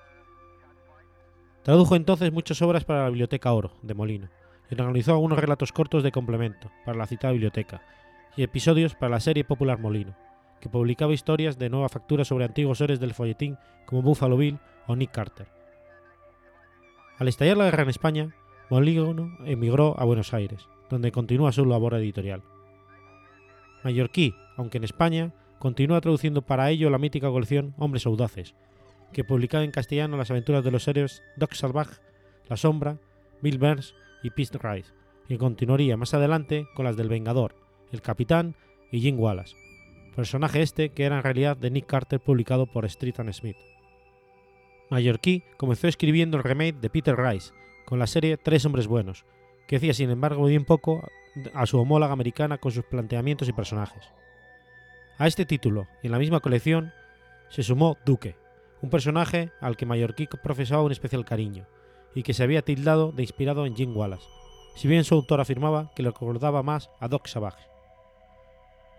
Tradujo 1.64 1.96
entonces 1.96 2.32
muchas 2.32 2.62
obras 2.62 2.84
para 2.84 3.04
la 3.04 3.10
Biblioteca 3.10 3.54
Oro 3.54 3.72
de 3.82 3.94
Molino 3.94 4.30
y 4.70 4.80
organizó 4.80 5.14
algunos 5.14 5.40
relatos 5.40 5.72
cortos 5.72 6.04
de 6.04 6.12
complemento 6.12 6.72
para 6.86 6.98
la 6.98 7.08
citada 7.08 7.32
biblioteca 7.32 7.82
y 8.36 8.44
episodios 8.44 8.96
para 8.96 9.12
la 9.12 9.20
serie 9.20 9.46
popular 9.46 9.80
Molino, 9.80 10.16
que 10.64 10.70
publicaba 10.70 11.12
historias 11.12 11.60
de 11.60 11.70
nueva 11.70 11.90
factura 11.90 12.24
sobre 12.24 12.46
antiguos 12.46 12.80
héroes 12.80 13.02
del 13.02 13.14
folletín 13.14 13.58
como 13.86 14.02
Buffalo 14.02 14.38
Bill 14.38 14.60
o 14.88 14.96
Nick 14.96 15.12
Carter. 15.12 15.48
Al 17.20 17.28
estallar 17.28 17.58
la 17.58 17.66
guerra 17.66 17.84
en 17.84 17.90
España, 17.90 18.34
Molino 18.70 19.38
emigró 19.44 20.00
a 20.00 20.06
Buenos 20.06 20.34
Aires, 20.34 20.70
donde 20.90 21.12
continúa 21.12 21.52
su 21.52 21.66
labor 21.66 21.96
editorial. 21.96 22.44
Mallorquí, 23.84 24.36
aunque 24.56 24.78
en 24.78 24.86
España, 24.86 25.34
continúa 25.60 26.00
traduciendo 26.00 26.44
para 26.44 26.70
ello 26.70 26.90
la 26.90 26.98
mítica 26.98 27.30
colección 27.30 27.74
Hombres 27.78 28.06
Audaces, 28.06 28.56
que 29.12 29.26
publicaba 29.26 29.66
en 29.66 29.72
castellano 29.72 30.16
las 30.16 30.32
aventuras 30.32 30.64
de 30.64 30.72
los 30.72 30.88
héroes 30.88 31.24
Doc 31.36 31.56
Salvage, 31.56 32.00
La 32.48 32.56
Sombra, 32.56 33.00
Bill 33.42 33.58
Burns 33.58 33.96
y 34.24 34.30
Pete 34.30 34.58
Rice, 34.60 34.94
y 35.28 35.36
continuaría 35.36 35.98
más 35.98 36.14
adelante 36.14 36.66
con 36.74 36.86
las 36.86 36.96
del 36.96 37.10
Vengador, 37.10 37.54
El 37.92 38.02
Capitán 38.02 38.56
y 38.94 39.02
Jim 39.02 39.20
Wallace, 39.20 39.58
personaje 40.14 40.62
este 40.62 40.90
que 40.90 41.04
era 41.04 41.18
en 41.18 41.24
realidad 41.24 41.58
de 41.58 41.72
Nick 41.72 41.86
Carter 41.86 42.20
publicado 42.20 42.66
por 42.66 42.86
Street 42.86 43.20
and 43.20 43.34
Smith. 43.34 43.58
Mallorquí 44.90 45.44
comenzó 45.58 45.88
escribiendo 45.88 46.38
el 46.38 46.44
remake 46.44 46.80
de 46.80 46.90
Peter 46.90 47.16
Rice 47.18 47.52
con 47.86 48.00
la 48.00 48.08
serie 48.08 48.38
Tres 48.38 48.66
hombres 48.66 48.88
buenos, 48.88 49.26
que 49.68 49.78
hacía 49.78 49.94
sin 49.94 50.10
embargo 50.10 50.46
bien 50.46 50.66
poco 50.66 51.08
a 51.54 51.66
su 51.66 51.80
homóloga 51.80 52.14
americana 52.14 52.58
con 52.58 52.72
sus 52.72 52.86
planteamientos 52.86 53.50
y 53.50 53.54
personajes. 53.54 54.12
A 55.18 55.28
este 55.28 55.46
título 55.46 55.88
y 56.02 56.08
en 56.08 56.12
la 56.12 56.20
misma 56.20 56.40
colección 56.40 56.92
se 57.50 57.64
sumó 57.64 57.98
Duque, 58.06 58.36
un 58.82 58.90
personaje 58.90 59.52
al 59.62 59.78
que 59.78 59.86
Mallorquí 59.86 60.28
profesaba 60.44 60.84
un 60.84 60.92
especial 60.92 61.26
cariño 61.26 61.66
y 62.16 62.24
que 62.24 62.34
se 62.34 62.44
había 62.44 62.62
tildado 62.62 63.12
de 63.12 63.24
inspirado 63.24 63.66
en 63.66 63.76
Jim 63.76 63.96
Wallace, 63.96 64.28
si 64.76 64.88
bien 64.88 65.04
su 65.04 65.16
autor 65.16 65.42
afirmaba 65.42 65.92
que 65.96 66.04
le 66.04 66.10
recordaba 66.10 66.64
más 66.64 66.90
a 67.00 67.08
Doc 67.08 67.28
Savage. 67.28 67.73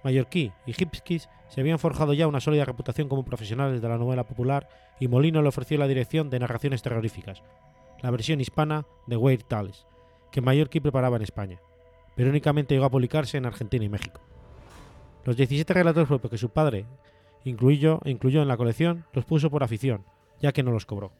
Mallorquí 0.04 0.52
y 0.66 0.72
Hipkins 0.72 1.30
se 1.48 1.60
habían 1.60 1.78
forjado 1.78 2.12
ya 2.12 2.28
una 2.28 2.40
sólida 2.40 2.66
reputación 2.66 3.08
como 3.08 3.24
profesionales 3.24 3.80
de 3.80 3.88
la 3.88 3.96
novela 3.96 4.24
popular 4.24 4.68
y 5.00 5.08
Molino 5.08 5.40
le 5.40 5.48
ofreció 5.48 5.78
la 5.78 5.88
dirección 5.88 6.28
de 6.28 6.38
narraciones 6.38 6.82
terroríficas, 6.82 7.42
la 8.02 8.10
versión 8.10 8.40
hispana 8.40 8.86
de 9.06 9.16
Weird 9.16 9.44
Tales, 9.44 9.86
que 10.30 10.42
Mallorquí 10.42 10.80
preparaba 10.80 11.16
en 11.16 11.22
España, 11.22 11.58
pero 12.14 12.28
únicamente 12.28 12.74
llegó 12.74 12.84
a 12.84 12.90
publicarse 12.90 13.38
en 13.38 13.46
Argentina 13.46 13.84
y 13.84 13.88
México. 13.88 14.20
Los 15.24 15.36
17 15.36 15.72
relatos 15.72 16.06
propios 16.06 16.30
que 16.30 16.38
su 16.38 16.50
padre 16.50 16.84
incluyó, 17.44 18.00
incluyó 18.04 18.42
en 18.42 18.48
la 18.48 18.58
colección 18.58 19.06
los 19.14 19.24
puso 19.24 19.50
por 19.50 19.62
afición, 19.62 20.04
ya 20.40 20.52
que 20.52 20.62
no 20.62 20.70
los 20.70 20.84
cobró. 20.84 21.12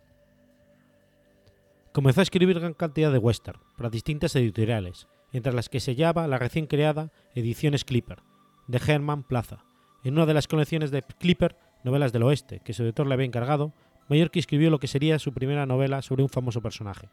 Comenzó 1.92 2.20
a 2.20 2.24
escribir 2.24 2.58
gran 2.58 2.74
cantidad 2.74 3.12
de 3.12 3.18
western 3.18 3.60
para 3.78 3.88
distintas 3.88 4.36
editoriales, 4.36 5.06
entre 5.32 5.54
las 5.54 5.68
que 5.68 5.80
se 5.80 5.92
hallaba 5.92 6.26
la 6.26 6.38
recién 6.38 6.66
creada 6.66 7.12
Ediciones 7.34 7.84
Clipper, 7.84 8.22
de 8.66 8.80
Herman 8.84 9.22
Plaza. 9.22 9.64
En 10.02 10.14
una 10.14 10.26
de 10.26 10.34
las 10.34 10.48
colecciones 10.48 10.90
de 10.90 11.02
Clipper, 11.02 11.56
Novelas 11.82 12.12
del 12.12 12.22
Oeste, 12.22 12.60
que 12.60 12.72
su 12.72 12.82
editor 12.82 13.06
le 13.06 13.14
había 13.14 13.26
encargado, 13.26 13.72
Mallorquí 14.08 14.38
escribió 14.38 14.70
lo 14.70 14.78
que 14.78 14.86
sería 14.86 15.18
su 15.18 15.32
primera 15.32 15.66
novela 15.66 16.02
sobre 16.02 16.22
un 16.22 16.28
famoso 16.28 16.60
personaje, 16.60 17.08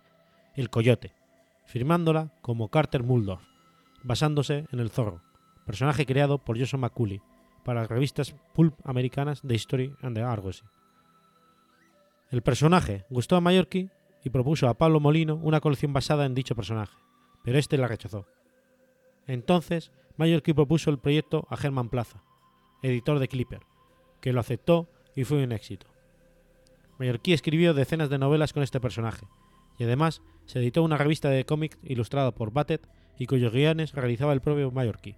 el 0.56 0.70
Coyote, 0.70 1.14
firmándola 1.66 2.34
como 2.42 2.70
Carter 2.70 3.04
Muldorf, 3.04 3.44
basándose 4.04 4.66
en 4.72 4.80
el 4.80 4.90
zorro, 4.90 5.22
personaje 5.66 6.06
creado 6.06 6.38
por 6.38 6.60
Joseph 6.60 6.80
McCulley 6.80 7.22
para 7.64 7.82
las 7.82 7.90
revistas 7.90 8.36
pulp 8.54 8.76
americanas 8.84 9.42
The 9.46 9.54
History 9.54 9.96
and 10.02 10.16
the 10.16 10.24
Argosy. 10.24 10.64
El 12.30 12.42
personaje 12.42 13.06
gustó 13.10 13.36
a 13.36 13.42
Mallorquí 13.42 13.90
y 14.24 14.30
propuso 14.30 14.68
a 14.68 14.74
Pablo 14.74 15.00
Molino 15.00 15.36
una 15.36 15.62
colección 15.62 15.94
basada 15.94 16.26
en 16.26 16.36
dicho 16.36 16.56
personaje, 16.56 16.98
pero 17.44 17.58
este 17.58 17.78
la 17.78 17.88
rechazó. 17.88 18.26
Entonces, 19.28 19.92
Mallorquí 20.18 20.54
propuso 20.54 20.90
el 20.90 21.00
proyecto 21.00 21.48
a 21.50 21.56
Herman 21.56 21.90
Plaza, 21.90 22.24
editor 22.82 23.20
de 23.20 23.28
Clipper, 23.28 23.62
que 24.20 24.34
lo 24.34 24.40
aceptó 24.40 24.90
y 25.16 25.24
fue 25.24 25.44
un 25.44 25.52
éxito. 25.52 25.88
Mallorquí 27.00 27.34
escribió 27.34 27.74
decenas 27.74 28.10
de 28.10 28.18
novelas 28.18 28.54
con 28.54 28.64
este 28.64 28.80
personaje, 28.80 29.26
y 29.78 29.84
además 29.84 30.22
se 30.46 30.60
editó 30.60 30.84
una 30.84 30.98
revista 30.98 31.30
de 31.30 31.46
cómics 31.46 31.78
ilustrada 31.84 32.32
por 32.34 32.52
Battet 32.52 32.88
y 33.18 33.26
cuyos 33.26 33.52
guiones 33.52 33.94
realizaba 33.94 34.34
el 34.34 34.42
propio 34.42 34.72
Mallorquí, 34.72 35.16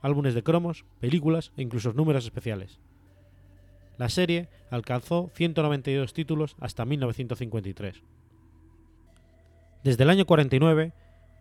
álbumes 0.00 0.34
de 0.34 0.42
cromos, 0.42 0.84
películas 1.00 1.52
e 1.56 1.62
incluso 1.62 1.92
números 1.92 2.24
especiales. 2.24 2.80
La 3.98 4.08
serie 4.08 4.48
alcanzó 4.70 5.30
192 5.34 6.14
títulos 6.14 6.56
hasta 6.60 6.86
1953. 6.86 8.02
Desde 9.84 10.02
el 10.04 10.10
año 10.10 10.24
49, 10.24 10.92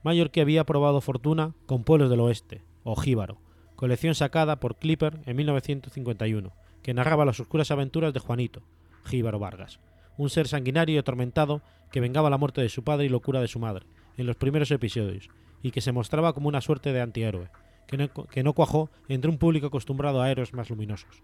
Mallorquí 0.04 0.40
había 0.40 0.66
probado 0.66 1.02
fortuna 1.02 1.54
con 1.66 1.84
Pueblos 1.84 2.10
del 2.10 2.22
Oeste, 2.22 2.64
o 2.84 2.96
Jíbaro, 2.96 3.38
colección 3.76 4.16
sacada 4.16 4.60
por 4.60 4.78
Clipper 4.78 5.20
en 5.26 5.36
1951, 5.36 6.54
que 6.82 6.94
narraba 6.94 7.26
las 7.26 7.40
oscuras 7.40 7.72
aventuras 7.72 8.14
de 8.14 8.20
Juanito, 8.20 8.62
Jíbaro 9.06 9.40
Vargas, 9.40 9.80
un 10.18 10.30
ser 10.30 10.48
sanguinario 10.48 10.96
y 10.96 10.98
atormentado 11.00 11.62
que 11.92 12.00
vengaba 12.00 12.30
la 12.30 12.38
muerte 12.38 12.62
de 12.62 12.70
su 12.70 12.84
padre 12.84 13.06
y 13.06 13.10
locura 13.10 13.42
de 13.42 13.48
su 13.48 13.60
madre, 13.60 13.86
en 14.18 14.26
los 14.26 14.38
primeros 14.38 14.72
episodios, 14.72 15.30
y 15.62 15.72
que 15.72 15.82
se 15.82 15.92
mostraba 15.92 16.34
como 16.34 16.48
una 16.48 16.62
suerte 16.62 16.94
de 16.94 17.02
antihéroe, 17.02 17.50
que 17.88 17.98
no, 17.98 18.10
que 18.10 18.44
no 18.44 18.54
cuajó 18.54 18.90
entre 19.10 19.30
un 19.30 19.38
público 19.38 19.68
acostumbrado 19.68 20.22
a 20.22 20.32
héroes 20.32 20.54
más 20.54 20.70
luminosos. 20.70 21.24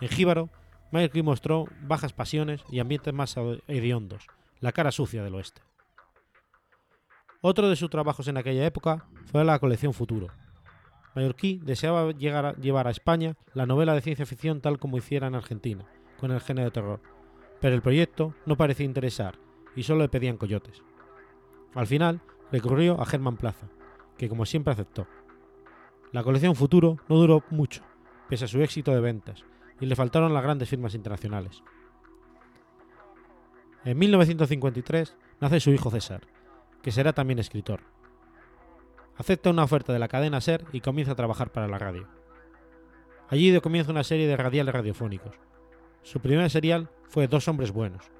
En 0.00 0.08
Jíbaro, 0.08 0.50
Mallorquí 0.92 1.22
mostró 1.22 1.66
bajas 1.82 2.12
pasiones 2.12 2.62
y 2.70 2.78
ambientes 2.78 3.12
más 3.12 3.36
hediondos, 3.66 4.26
la 4.60 4.72
cara 4.72 4.92
sucia 4.92 5.24
del 5.24 5.34
oeste. 5.34 5.62
Otro 7.46 7.68
de 7.68 7.76
sus 7.76 7.90
trabajos 7.90 8.26
en 8.28 8.38
aquella 8.38 8.64
época 8.64 9.04
fue 9.26 9.44
la 9.44 9.58
colección 9.58 9.92
Futuro. 9.92 10.28
Mallorquí 11.14 11.60
deseaba 11.62 12.10
llevar 12.12 12.86
a 12.86 12.90
España 12.90 13.36
la 13.52 13.66
novela 13.66 13.92
de 13.92 14.00
ciencia 14.00 14.24
ficción 14.24 14.62
tal 14.62 14.78
como 14.78 14.96
hiciera 14.96 15.26
en 15.26 15.34
Argentina, 15.34 15.84
con 16.18 16.30
el 16.30 16.40
género 16.40 16.64
de 16.64 16.70
terror, 16.70 17.02
pero 17.60 17.74
el 17.74 17.82
proyecto 17.82 18.34
no 18.46 18.56
parecía 18.56 18.86
interesar 18.86 19.38
y 19.76 19.82
solo 19.82 20.00
le 20.00 20.08
pedían 20.08 20.38
coyotes. 20.38 20.82
Al 21.74 21.86
final, 21.86 22.22
recurrió 22.50 22.98
a 22.98 23.04
Germán 23.04 23.36
Plaza, 23.36 23.68
que 24.16 24.30
como 24.30 24.46
siempre 24.46 24.72
aceptó. 24.72 25.06
La 26.12 26.24
colección 26.24 26.56
Futuro 26.56 26.96
no 27.10 27.16
duró 27.16 27.44
mucho, 27.50 27.82
pese 28.26 28.46
a 28.46 28.48
su 28.48 28.62
éxito 28.62 28.90
de 28.90 29.02
ventas, 29.02 29.44
y 29.82 29.84
le 29.84 29.96
faltaron 29.96 30.32
las 30.32 30.42
grandes 30.42 30.70
firmas 30.70 30.94
internacionales. 30.94 31.62
En 33.84 33.98
1953 33.98 35.14
nace 35.42 35.60
su 35.60 35.72
hijo 35.72 35.90
César, 35.90 36.22
que 36.84 36.92
será 36.92 37.14
también 37.14 37.38
escritor. 37.38 37.80
Acepta 39.16 39.48
una 39.48 39.64
oferta 39.64 39.92
de 39.94 39.98
la 39.98 40.06
cadena 40.06 40.42
SER 40.42 40.66
y 40.70 40.82
comienza 40.82 41.12
a 41.12 41.16
trabajar 41.16 41.50
para 41.50 41.66
la 41.66 41.78
radio. 41.78 42.06
Allí 43.30 43.58
comienza 43.60 43.90
una 43.90 44.04
serie 44.04 44.28
de 44.28 44.36
radiales 44.36 44.74
radiofónicos. 44.74 45.34
Su 46.02 46.20
primer 46.20 46.50
serial 46.50 46.90
fue 47.08 47.26
Dos 47.26 47.48
hombres 47.48 47.72
buenos, 47.72 48.10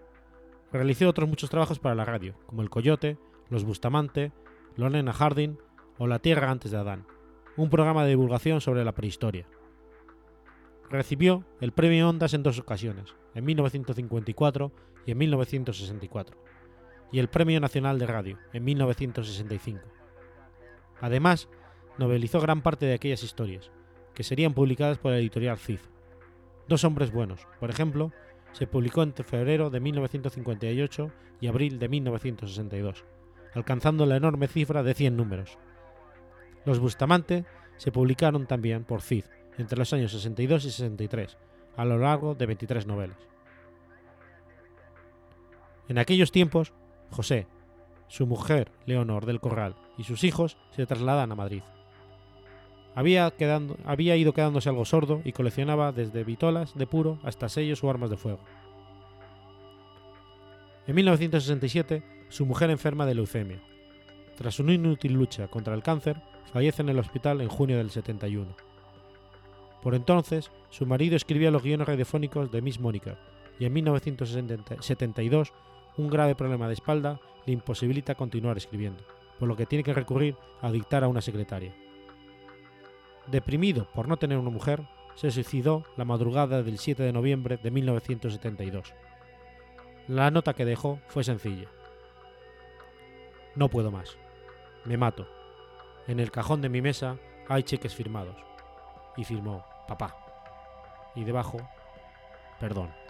realizó 0.72 1.06
otros 1.10 1.28
muchos 1.28 1.50
trabajos 1.50 1.78
para 1.78 1.94
la 1.94 2.06
radio, 2.06 2.34
como 2.46 2.62
El 2.62 2.70
Coyote, 2.70 3.18
Los 3.50 3.64
Bustamante, 3.64 4.32
Lorena 4.76 5.12
Harding 5.12 5.58
o 5.98 6.06
La 6.06 6.20
Tierra 6.20 6.50
antes 6.50 6.70
de 6.70 6.78
Adán, 6.78 7.06
un 7.58 7.68
programa 7.68 8.04
de 8.04 8.10
divulgación 8.10 8.62
sobre 8.62 8.82
la 8.82 8.92
prehistoria. 8.92 9.46
Recibió 10.88 11.44
el 11.60 11.72
premio 11.72 12.08
Ondas 12.08 12.32
en 12.32 12.42
dos 12.42 12.58
ocasiones, 12.58 13.14
en 13.34 13.44
1954 13.44 14.72
y 15.04 15.10
en 15.10 15.18
1964, 15.18 16.43
y 17.14 17.20
el 17.20 17.28
Premio 17.28 17.60
Nacional 17.60 17.96
de 18.00 18.08
Radio 18.08 18.38
en 18.52 18.64
1965. 18.64 19.80
Además, 21.00 21.48
novelizó 21.96 22.40
gran 22.40 22.60
parte 22.60 22.86
de 22.86 22.94
aquellas 22.94 23.22
historias, 23.22 23.70
que 24.14 24.24
serían 24.24 24.52
publicadas 24.52 24.98
por 24.98 25.12
la 25.12 25.18
editorial 25.18 25.56
CIF. 25.56 25.86
Dos 26.66 26.82
hombres 26.82 27.12
buenos, 27.12 27.46
por 27.60 27.70
ejemplo, 27.70 28.10
se 28.50 28.66
publicó 28.66 29.04
entre 29.04 29.24
febrero 29.24 29.70
de 29.70 29.78
1958 29.78 31.12
y 31.40 31.46
abril 31.46 31.78
de 31.78 31.88
1962, 31.88 33.04
alcanzando 33.54 34.06
la 34.06 34.16
enorme 34.16 34.48
cifra 34.48 34.82
de 34.82 34.94
100 34.94 35.16
números. 35.16 35.56
Los 36.64 36.80
Bustamante 36.80 37.44
se 37.76 37.92
publicaron 37.92 38.48
también 38.48 38.82
por 38.82 39.02
CIF 39.02 39.28
entre 39.56 39.78
los 39.78 39.92
años 39.92 40.10
62 40.10 40.64
y 40.64 40.70
63, 40.72 41.38
a 41.76 41.84
lo 41.84 41.96
largo 41.96 42.34
de 42.34 42.46
23 42.46 42.88
novelas. 42.88 43.18
En 45.86 45.98
aquellos 45.98 46.32
tiempos, 46.32 46.72
José, 47.10 47.46
su 48.08 48.26
mujer 48.26 48.70
Leonor 48.86 49.26
del 49.26 49.40
Corral 49.40 49.74
y 49.98 50.04
sus 50.04 50.24
hijos 50.24 50.56
se 50.70 50.86
trasladan 50.86 51.32
a 51.32 51.36
Madrid. 51.36 51.62
Había, 52.94 53.32
ido 54.16 54.32
quedándose 54.32 54.68
algo 54.68 54.84
sordo 54.84 55.20
y 55.24 55.32
coleccionaba 55.32 55.90
desde 55.90 56.22
vitolas 56.22 56.74
de 56.74 56.86
puro 56.86 57.18
hasta 57.24 57.48
sellos 57.48 57.82
o 57.82 57.90
armas 57.90 58.10
de 58.10 58.16
fuego. 58.16 58.40
En 60.86 60.94
1967, 60.94 62.02
su 62.28 62.46
mujer 62.46 62.70
enferma 62.70 63.04
de 63.06 63.14
leucemia. 63.14 63.60
Tras 64.36 64.60
una 64.60 64.74
inútil 64.74 65.14
lucha 65.14 65.48
contra 65.48 65.74
el 65.74 65.82
cáncer, 65.82 66.20
fallece 66.52 66.82
en 66.82 66.90
el 66.90 66.98
hospital 66.98 67.40
en 67.40 67.48
junio 67.48 67.78
del 67.78 67.90
71. 67.90 68.54
Por 69.82 69.94
entonces, 69.94 70.50
su 70.70 70.86
marido 70.86 71.16
escribía 71.16 71.50
los 71.50 71.62
guiones 71.62 71.88
radiofónicos 71.88 72.50
de 72.52 72.62
Miss 72.62 72.80
Mónica 72.80 73.18
y 73.58 73.64
en 73.64 73.72
1972 73.72 75.52
un 75.96 76.08
grave 76.08 76.34
problema 76.34 76.66
de 76.66 76.74
espalda 76.74 77.20
le 77.46 77.52
imposibilita 77.52 78.14
continuar 78.14 78.56
escribiendo, 78.56 79.02
por 79.38 79.48
lo 79.48 79.56
que 79.56 79.66
tiene 79.66 79.84
que 79.84 79.94
recurrir 79.94 80.36
a 80.60 80.70
dictar 80.70 81.04
a 81.04 81.08
una 81.08 81.20
secretaria. 81.20 81.74
Deprimido 83.26 83.86
por 83.94 84.08
no 84.08 84.16
tener 84.16 84.38
una 84.38 84.50
mujer, 84.50 84.86
se 85.14 85.30
suicidó 85.30 85.84
la 85.96 86.04
madrugada 86.04 86.62
del 86.62 86.78
7 86.78 87.02
de 87.02 87.12
noviembre 87.12 87.58
de 87.62 87.70
1972. 87.70 88.92
La 90.08 90.30
nota 90.30 90.54
que 90.54 90.64
dejó 90.64 91.00
fue 91.08 91.24
sencilla. 91.24 91.68
No 93.54 93.68
puedo 93.68 93.90
más. 93.90 94.18
Me 94.84 94.96
mato. 94.96 95.26
En 96.06 96.20
el 96.20 96.30
cajón 96.30 96.60
de 96.60 96.68
mi 96.68 96.82
mesa 96.82 97.16
hay 97.48 97.62
cheques 97.62 97.94
firmados. 97.94 98.36
Y 99.16 99.24
firmó 99.24 99.64
papá. 99.86 100.16
Y 101.14 101.24
debajo, 101.24 101.58
perdón. 102.58 103.03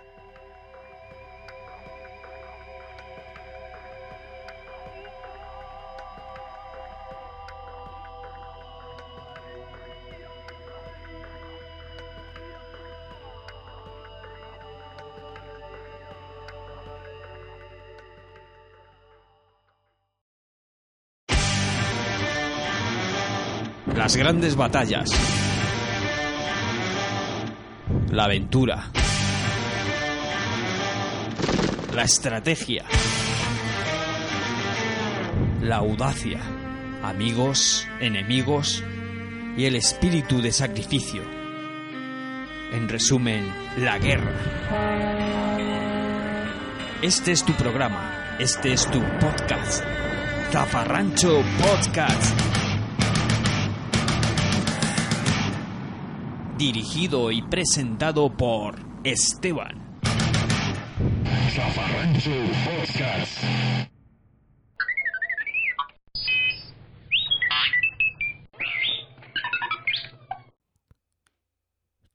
Las 23.97 24.17
grandes 24.17 24.57
batallas. 24.57 25.09
La 28.11 28.25
aventura. 28.25 28.91
La 31.95 32.03
estrategia. 32.03 32.85
La 35.63 35.77
audacia. 35.77 36.41
Amigos, 37.05 37.87
enemigos 38.01 38.83
y 39.57 39.67
el 39.67 39.77
espíritu 39.77 40.43
de 40.43 40.51
sacrificio. 40.51 41.23
En 42.73 42.89
resumen, 42.89 43.45
la 43.79 43.99
guerra. 43.99 44.33
Este 47.01 47.31
es 47.31 47.45
tu 47.45 47.53
programa. 47.53 48.37
Este 48.41 48.73
es 48.73 48.91
tu 48.91 49.01
podcast. 49.21 49.85
Zafarrancho 50.51 51.43
Podcast. 51.59 52.64
Dirigido 56.57 57.33
y 57.33 57.43
presentado 57.43 58.31
por 58.37 58.77
Esteban. 59.03 59.99
Zafarrancho 61.51 62.31
Podcast. 62.65 63.45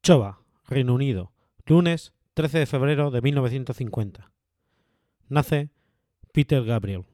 Choba, 0.02 0.40
Reino 0.68 0.94
Unido, 0.96 1.34
lunes 1.66 2.14
13 2.34 2.60
de 2.60 2.66
febrero 2.66 3.12
de 3.12 3.22
1950. 3.22 4.32
Nace 5.28 5.70
Peter 6.32 6.64
Gabriel. 6.64 7.06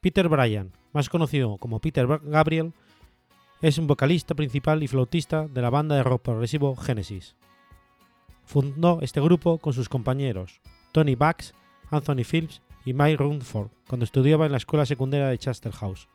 Peter 0.00 0.28
Bryan, 0.28 0.72
más 0.92 1.08
conocido 1.08 1.58
como 1.58 1.80
Peter 1.80 2.06
Gabriel, 2.24 2.72
es 3.62 3.78
un 3.78 3.86
vocalista 3.86 4.34
principal 4.34 4.82
y 4.82 4.88
flautista 4.88 5.46
de 5.46 5.62
la 5.62 5.70
banda 5.70 5.94
de 5.94 6.02
rock 6.02 6.22
progresivo 6.22 6.74
Genesis. 6.74 7.36
Fundó 8.44 8.98
este 9.02 9.20
grupo 9.20 9.58
con 9.58 9.72
sus 9.72 9.88
compañeros 9.88 10.60
Tony 10.90 11.14
Bax, 11.14 11.54
Anthony 11.88 12.24
Phillips 12.28 12.60
y 12.84 12.92
Mike 12.92 13.18
Rutherford 13.18 13.68
cuando 13.86 14.04
estudiaba 14.04 14.46
en 14.46 14.52
la 14.52 14.58
escuela 14.58 14.84
secundaria 14.84 15.28
de 15.28 15.38
Chester 15.38 15.72
House. 15.72 16.08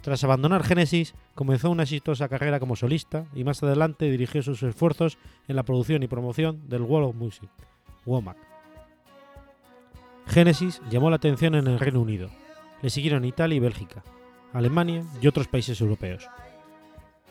Tras 0.00 0.24
abandonar 0.24 0.64
Genesis, 0.64 1.14
comenzó 1.36 1.70
una 1.70 1.84
exitosa 1.84 2.28
carrera 2.28 2.58
como 2.58 2.74
solista 2.74 3.26
y 3.32 3.44
más 3.44 3.62
adelante 3.62 4.10
dirigió 4.10 4.42
sus 4.42 4.62
esfuerzos 4.64 5.18
en 5.46 5.54
la 5.54 5.62
producción 5.62 6.02
y 6.02 6.08
promoción 6.08 6.68
del 6.68 6.82
World 6.82 7.10
of 7.10 7.14
Music, 7.14 7.50
WOMAC. 8.06 8.36
Genesis 10.26 10.82
llamó 10.90 11.10
la 11.10 11.16
atención 11.16 11.54
en 11.54 11.68
el 11.68 11.78
Reino 11.78 12.00
Unido. 12.00 12.28
Le 12.82 12.90
siguieron 12.90 13.24
Italia 13.24 13.56
y 13.56 13.60
Bélgica, 13.60 14.02
Alemania 14.52 15.04
y 15.20 15.26
otros 15.26 15.48
países 15.48 15.80
europeos. 15.80 16.28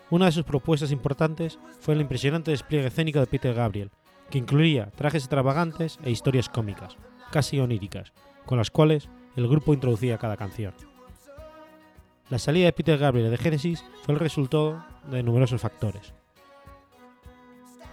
Una 0.09 0.25
de 0.25 0.31
sus 0.31 0.43
propuestas 0.43 0.91
importantes 0.91 1.59
fue 1.79 1.93
el 1.93 2.01
impresionante 2.01 2.51
despliegue 2.51 2.87
escénico 2.87 3.19
de 3.19 3.27
Peter 3.27 3.53
Gabriel, 3.53 3.91
que 4.29 4.37
incluía 4.37 4.91
trajes 4.95 5.23
extravagantes 5.23 5.99
e 6.03 6.11
historias 6.11 6.49
cómicas, 6.49 6.97
casi 7.31 7.59
oníricas, 7.59 8.13
con 8.45 8.57
las 8.57 8.71
cuales 8.71 9.09
el 9.35 9.47
grupo 9.47 9.73
introducía 9.73 10.17
cada 10.17 10.37
canción. 10.37 10.73
La 12.29 12.39
salida 12.39 12.65
de 12.65 12.73
Peter 12.73 12.97
Gabriel 12.97 13.31
de 13.31 13.37
Genesis 13.37 13.83
fue 14.03 14.13
el 14.13 14.19
resultado 14.19 14.83
de 15.09 15.23
numerosos 15.23 15.61
factores. 15.61 16.13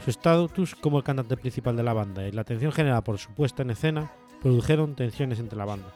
Su 0.04 0.10
estatus 0.10 0.74
como 0.74 0.98
el 0.98 1.04
cantante 1.04 1.36
principal 1.36 1.76
de 1.76 1.82
la 1.82 1.94
banda 1.94 2.28
y 2.28 2.32
la 2.32 2.42
atención 2.42 2.70
generada 2.70 3.02
por 3.02 3.18
su 3.18 3.30
puesta 3.32 3.62
en 3.62 3.70
escena 3.70 4.12
produjeron 4.42 4.94
tensiones 4.94 5.40
entre 5.40 5.58
la 5.58 5.64
banda. 5.64 5.88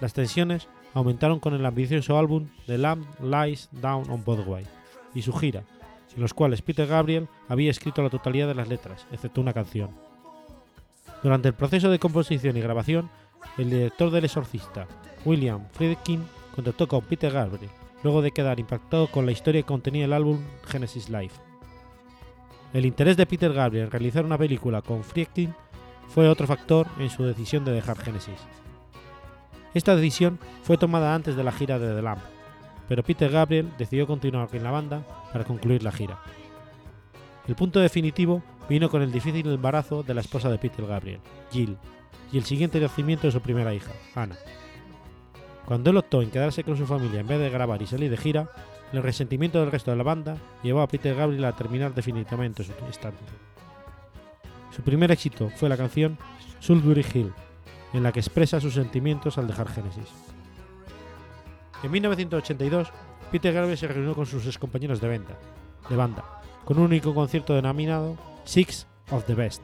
Las 0.00 0.12
tensiones 0.12 0.68
aumentaron 0.98 1.38
con 1.38 1.54
el 1.54 1.64
ambicioso 1.64 2.18
álbum 2.18 2.48
The 2.66 2.76
Lamb 2.76 3.06
Lies 3.22 3.68
Down 3.70 4.10
on 4.10 4.24
Broadway 4.24 4.64
y 5.14 5.22
su 5.22 5.32
gira, 5.32 5.62
en 6.14 6.20
los 6.20 6.34
cuales 6.34 6.60
Peter 6.60 6.88
Gabriel 6.88 7.28
había 7.48 7.70
escrito 7.70 8.02
la 8.02 8.10
totalidad 8.10 8.48
de 8.48 8.56
las 8.56 8.68
letras, 8.68 9.06
excepto 9.12 9.40
una 9.40 9.52
canción. 9.52 9.90
Durante 11.22 11.48
el 11.48 11.54
proceso 11.54 11.88
de 11.88 12.00
composición 12.00 12.56
y 12.56 12.60
grabación, 12.60 13.10
el 13.58 13.70
director 13.70 14.10
del 14.10 14.24
Exorcista, 14.24 14.88
William 15.24 15.68
Friedkin, 15.70 16.24
contactó 16.54 16.88
con 16.88 17.02
Peter 17.02 17.32
Gabriel, 17.32 17.70
luego 18.02 18.20
de 18.20 18.32
quedar 18.32 18.58
impactado 18.58 19.06
con 19.06 19.24
la 19.24 19.32
historia 19.32 19.62
que 19.62 19.66
contenía 19.66 20.04
el 20.04 20.12
álbum 20.12 20.40
Genesis 20.66 21.08
Live. 21.08 21.32
El 22.72 22.86
interés 22.86 23.16
de 23.16 23.26
Peter 23.26 23.52
Gabriel 23.52 23.84
en 23.84 23.90
realizar 23.92 24.24
una 24.24 24.36
película 24.36 24.82
con 24.82 25.04
Friedkin 25.04 25.54
fue 26.08 26.28
otro 26.28 26.48
factor 26.48 26.88
en 26.98 27.08
su 27.08 27.22
decisión 27.22 27.64
de 27.64 27.72
dejar 27.72 27.98
Genesis. 27.98 28.40
Esta 29.78 29.94
decisión 29.94 30.40
fue 30.64 30.76
tomada 30.76 31.14
antes 31.14 31.36
de 31.36 31.44
la 31.44 31.52
gira 31.52 31.78
de 31.78 31.94
The 31.94 32.02
Lamb, 32.02 32.18
pero 32.88 33.04
Peter 33.04 33.30
Gabriel 33.30 33.70
decidió 33.78 34.08
continuar 34.08 34.48
en 34.52 34.64
la 34.64 34.72
banda 34.72 35.04
para 35.32 35.44
concluir 35.44 35.84
la 35.84 35.92
gira. 35.92 36.18
El 37.46 37.54
punto 37.54 37.78
definitivo 37.78 38.42
vino 38.68 38.90
con 38.90 39.02
el 39.02 39.12
difícil 39.12 39.46
embarazo 39.46 40.02
de 40.02 40.14
la 40.14 40.20
esposa 40.20 40.50
de 40.50 40.58
Peter 40.58 40.84
Gabriel, 40.84 41.20
Jill, 41.52 41.78
y 42.32 42.38
el 42.38 42.44
siguiente 42.44 42.80
nacimiento 42.80 43.28
de 43.28 43.32
su 43.32 43.40
primera 43.40 43.72
hija, 43.72 43.92
Anna. 44.16 44.36
Cuando 45.64 45.90
él 45.90 45.96
optó 45.96 46.22
en 46.22 46.32
quedarse 46.32 46.64
con 46.64 46.76
su 46.76 46.84
familia 46.84 47.20
en 47.20 47.28
vez 47.28 47.38
de 47.38 47.48
grabar 47.48 47.80
y 47.80 47.86
salir 47.86 48.10
de 48.10 48.16
gira, 48.16 48.50
el 48.92 49.04
resentimiento 49.04 49.60
del 49.60 49.70
resto 49.70 49.92
de 49.92 49.96
la 49.96 50.02
banda 50.02 50.38
llevó 50.64 50.80
a 50.80 50.88
Peter 50.88 51.14
Gabriel 51.14 51.44
a 51.44 51.54
terminar 51.54 51.94
definitivamente 51.94 52.64
su 52.64 52.72
estancia. 52.90 53.28
Su 54.74 54.82
primer 54.82 55.12
éxito 55.12 55.50
fue 55.54 55.68
la 55.68 55.76
canción 55.76 56.18
Sulbury 56.58 57.06
Hill, 57.14 57.32
en 57.92 58.02
la 58.02 58.12
que 58.12 58.20
expresa 58.20 58.60
sus 58.60 58.74
sentimientos 58.74 59.38
al 59.38 59.46
dejar 59.46 59.68
Genesis. 59.68 60.08
En 61.82 61.90
1982, 61.90 62.88
Peter 63.30 63.52
Gabriel 63.52 63.78
se 63.78 63.88
reunió 63.88 64.14
con 64.14 64.26
sus 64.26 64.46
excompañeros 64.46 65.00
de, 65.00 65.08
venta, 65.08 65.38
de 65.88 65.96
banda, 65.96 66.42
con 66.64 66.78
un 66.78 66.84
único 66.84 67.14
concierto 67.14 67.54
denominado 67.54 68.16
Six 68.44 68.86
of 69.10 69.24
the 69.24 69.34
Best. 69.34 69.62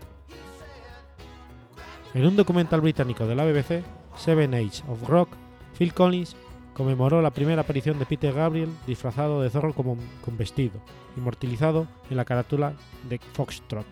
En 2.14 2.26
un 2.26 2.36
documental 2.36 2.80
británico 2.80 3.26
de 3.26 3.34
la 3.34 3.44
BBC, 3.44 3.82
Seven 4.16 4.54
Age 4.54 4.82
of 4.88 5.02
Rock, 5.08 5.30
Phil 5.76 5.92
Collins 5.92 6.36
conmemoró 6.74 7.22
la 7.22 7.30
primera 7.30 7.62
aparición 7.62 7.98
de 7.98 8.06
Peter 8.06 8.32
Gabriel 8.32 8.68
disfrazado 8.86 9.42
de 9.42 9.50
zorro 9.50 9.72
como 9.72 9.96
con 10.24 10.36
vestido, 10.36 10.80
inmortalizado 11.16 11.86
en 12.10 12.16
la 12.16 12.24
carátula 12.24 12.74
de 13.08 13.18
Foxtrot. 13.18 13.86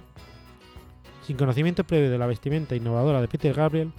Sin 1.27 1.37
conocimiento 1.37 1.85
previo 1.85 2.11
de 2.11 2.19
la 2.19 2.27
vestimenta 2.27 2.77
innovadora 2.77 3.21
de 3.21 3.29
Peter 3.29 3.55
Gabriel, 3.55 3.93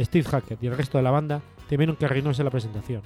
Steve 0.00 0.28
Hackett 0.28 0.62
y 0.62 0.66
el 0.66 0.76
resto 0.76 0.98
de 0.98 1.04
la 1.04 1.10
banda 1.10 1.42
temieron 1.68 1.96
que 1.96 2.04
arruinase 2.04 2.44
la 2.44 2.50
presentación. 2.50 3.02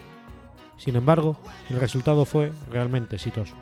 Sin 0.76 0.96
embargo, 0.96 1.36
el 1.70 1.80
resultado 1.80 2.24
fue 2.24 2.52
realmente 2.70 3.16
exitoso. 3.16 3.54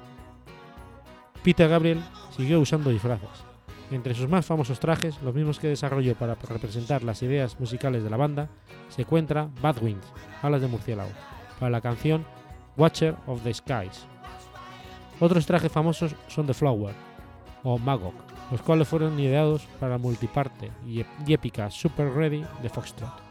Peter 1.42 1.68
Gabriel 1.68 2.00
siguió 2.36 2.60
usando 2.60 2.90
disfraces. 2.90 3.28
Entre 3.90 4.14
sus 4.14 4.28
más 4.28 4.46
famosos 4.46 4.80
trajes, 4.80 5.20
los 5.22 5.34
mismos 5.34 5.58
que 5.58 5.68
desarrolló 5.68 6.14
para 6.14 6.34
representar 6.34 7.02
las 7.02 7.22
ideas 7.22 7.60
musicales 7.60 8.02
de 8.02 8.10
la 8.10 8.16
banda, 8.16 8.48
se 8.88 9.02
encuentra 9.02 9.50
Bad 9.60 9.82
Wings, 9.82 10.06
alas 10.40 10.62
de 10.62 10.68
murciélago, 10.68 11.10
para 11.58 11.70
la 11.70 11.80
canción 11.80 12.24
Watcher 12.76 13.16
of 13.26 13.42
the 13.42 13.52
Skies. 13.52 14.06
Otros 15.20 15.44
trajes 15.44 15.70
famosos 15.70 16.14
son 16.28 16.46
The 16.46 16.54
Flower 16.54 16.94
o 17.64 17.78
Magog, 17.78 18.14
los 18.50 18.62
cuales 18.62 18.88
fueron 18.88 19.18
ideados 19.20 19.66
para 19.78 19.92
la 19.92 19.98
multiparte 19.98 20.72
y, 20.86 21.04
y 21.26 21.32
épica 21.32 21.70
Super 21.70 22.08
Ready 22.12 22.44
de 22.62 22.68
Foxtrot. 22.68 23.21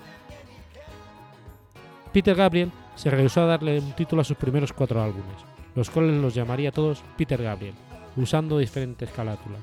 Peter 2.12 2.36
Gabriel 2.36 2.71
se 2.95 3.10
rehusó 3.10 3.41
a 3.41 3.45
darle 3.45 3.80
un 3.80 3.93
título 3.93 4.21
a 4.21 4.26
sus 4.26 4.36
primeros 4.36 4.74
cuatro 4.74 5.02
álbumes, 5.02 5.38
los 5.76 5.89
cuales 5.89 6.21
los 6.21 6.34
llamaría 6.34 6.71
todos 6.71 7.02
Peter 7.17 7.41
Gabriel, 7.41 7.74
usando 8.17 8.58
diferentes 8.58 9.10
carátulas. 9.12 9.62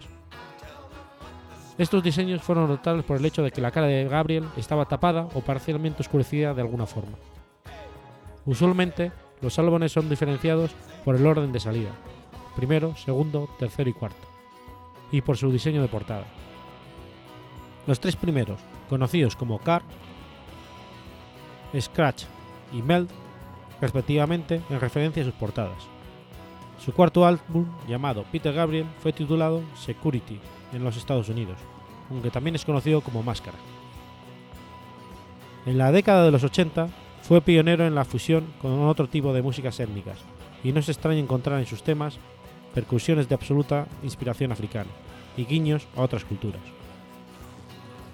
Estos 1.77 2.03
diseños 2.03 2.43
fueron 2.43 2.69
notables 2.69 3.05
por 3.05 3.19
el 3.19 3.25
hecho 3.27 3.43
de 3.43 3.51
que 3.51 3.61
la 3.61 3.71
cara 3.71 3.87
de 3.87 4.09
Gabriel 4.09 4.49
estaba 4.57 4.87
tapada 4.87 5.29
o 5.35 5.43
parcialmente 5.43 6.03
oscurecida 6.03 6.55
de 6.55 6.63
alguna 6.63 6.87
forma. 6.87 7.17
Usualmente, 8.47 9.13
los 9.43 9.59
álbumes 9.59 9.93
son 9.93 10.09
diferenciados 10.09 10.73
por 11.05 11.17
el 11.17 11.27
orden 11.27 11.53
de 11.53 11.61
salida, 11.61 11.91
primero, 12.57 12.97
segundo, 12.97 13.49
tercero 13.59 13.91
y 13.91 13.93
cuarto, 13.93 14.27
y 15.13 15.21
por 15.21 15.37
su 15.37 15.53
diseño 15.53 15.83
de 15.83 15.89
portada. 15.89 16.25
Los 17.87 18.01
tres 18.01 18.17
primeros, 18.17 18.59
conocidos 18.89 19.37
como 19.37 19.59
Car, 19.59 19.83
Scratch 21.79 22.25
y 22.73 22.83
Meld, 22.83 23.09
respectivamente, 23.81 24.61
en 24.69 24.81
referencia 24.81 25.23
a 25.23 25.27
sus 25.27 25.35
portadas. 25.35 25.87
Su 26.85 26.93
cuarto 26.93 27.27
álbum, 27.27 27.67
llamado 27.89 28.25
Peter 28.31 28.53
Gabriel, 28.53 28.87
fue 29.01 29.13
titulado 29.13 29.63
Security 29.75 30.39
en 30.73 30.85
los 30.85 30.97
Estados 30.97 31.29
Unidos, 31.29 31.59
aunque 32.11 32.31
también 32.31 32.55
es 32.55 32.65
conocido 32.65 33.01
como 33.01 33.23
Máscara. 33.23 33.59
En 35.67 35.77
la 35.77 35.93
década 35.93 36.25
de 36.25 36.31
los 36.31 36.45
80 36.45 36.89
fue 37.23 37.41
pionero 37.41 37.87
en 37.87 37.95
la 37.95 38.05
fusión 38.05 38.47
con 38.63 38.87
otro 38.87 39.09
tipo 39.09 39.33
de 39.33 39.43
músicas 39.43 39.81
étnicas, 39.81 40.19
y 40.65 40.73
no 40.73 40.81
es 40.81 40.89
extraño 40.89 41.19
encontrar 41.19 41.59
en 41.59 41.67
sus 41.67 41.83
temas 41.83 42.19
percusiones 42.75 43.29
de 43.29 43.35
absoluta 43.35 43.87
inspiración 44.03 44.53
africana 44.53 44.91
y 45.37 45.45
guiños 45.45 45.87
a 45.97 46.03
otras 46.03 46.25
culturas. 46.25 46.63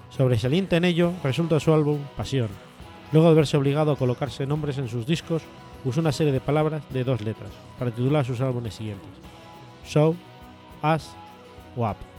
Sobresaliente 0.09 0.77
en 0.77 0.85
ello 0.85 1.13
resulta 1.23 1.59
su 1.59 1.73
álbum 1.73 1.99
Pasión. 2.15 2.49
Luego 3.11 3.29
de 3.29 3.35
verse 3.35 3.57
obligado 3.57 3.91
a 3.91 3.97
colocarse 3.97 4.45
nombres 4.45 4.77
en 4.77 4.89
sus 4.89 5.05
discos, 5.05 5.43
usó 5.83 6.01
una 6.01 6.11
serie 6.11 6.33
de 6.33 6.41
palabras 6.41 6.83
de 6.89 7.03
dos 7.03 7.21
letras 7.21 7.51
para 7.77 7.91
titular 7.91 8.25
sus 8.25 8.41
álbumes 8.41 8.73
siguientes: 8.73 9.09
Show, 9.85 10.15
Us, 10.83 11.09
WAP. 11.75 12.14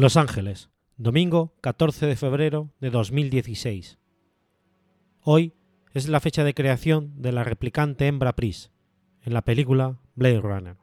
Los 0.00 0.16
Ángeles, 0.16 0.70
domingo 0.96 1.52
14 1.60 2.06
de 2.06 2.16
febrero 2.16 2.70
de 2.80 2.88
2016. 2.88 3.98
Hoy 5.20 5.52
es 5.92 6.08
la 6.08 6.20
fecha 6.20 6.42
de 6.42 6.54
creación 6.54 7.20
de 7.20 7.32
la 7.32 7.44
replicante 7.44 8.06
hembra 8.06 8.34
Pris 8.34 8.70
en 9.22 9.34
la 9.34 9.42
película 9.42 9.98
Blade 10.14 10.40
Runner. 10.40 10.76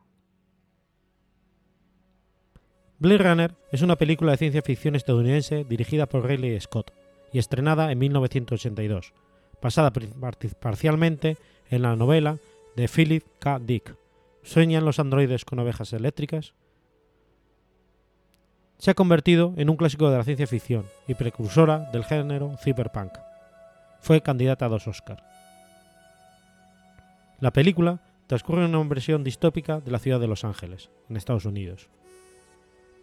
Blade 2.99 3.17
Runner 3.17 3.55
es 3.71 3.81
una 3.81 3.95
película 3.95 4.33
de 4.33 4.37
ciencia 4.37 4.61
ficción 4.61 4.95
estadounidense 4.95 5.65
dirigida 5.67 6.05
por 6.05 6.23
Ridley 6.23 6.61
Scott 6.61 6.91
y 7.33 7.39
estrenada 7.39 7.91
en 7.91 7.97
1982, 7.97 9.15
basada 9.59 9.91
parcialmente 10.59 11.37
en 11.71 11.81
la 11.81 11.95
novela 11.95 12.37
de 12.75 12.87
Philip 12.87 13.23
K. 13.39 13.57
Dick. 13.57 13.95
¿Sueñan 14.43 14.85
los 14.85 14.99
androides 14.99 15.43
con 15.43 15.57
ovejas 15.57 15.91
eléctricas? 15.93 16.53
Se 18.77 18.91
ha 18.91 18.95
convertido 18.95 19.53
en 19.57 19.69
un 19.69 19.75
clásico 19.75 20.09
de 20.09 20.17
la 20.17 20.23
ciencia 20.23 20.47
ficción 20.47 20.85
y 21.07 21.15
precursora 21.15 21.89
del 21.91 22.03
género 22.03 22.55
cyberpunk. 22.63 23.13
Fue 23.99 24.21
candidata 24.21 24.65
a 24.65 24.69
dos 24.69 24.87
Oscars. 24.87 25.23
La 27.39 27.51
película 27.51 27.99
transcurre 28.27 28.65
en 28.65 28.75
una 28.75 28.87
versión 28.87 29.23
distópica 29.23 29.79
de 29.79 29.91
la 29.91 29.99
ciudad 29.99 30.19
de 30.19 30.27
Los 30.27 30.43
Ángeles, 30.43 30.89
en 31.09 31.17
Estados 31.17 31.45
Unidos. 31.45 31.89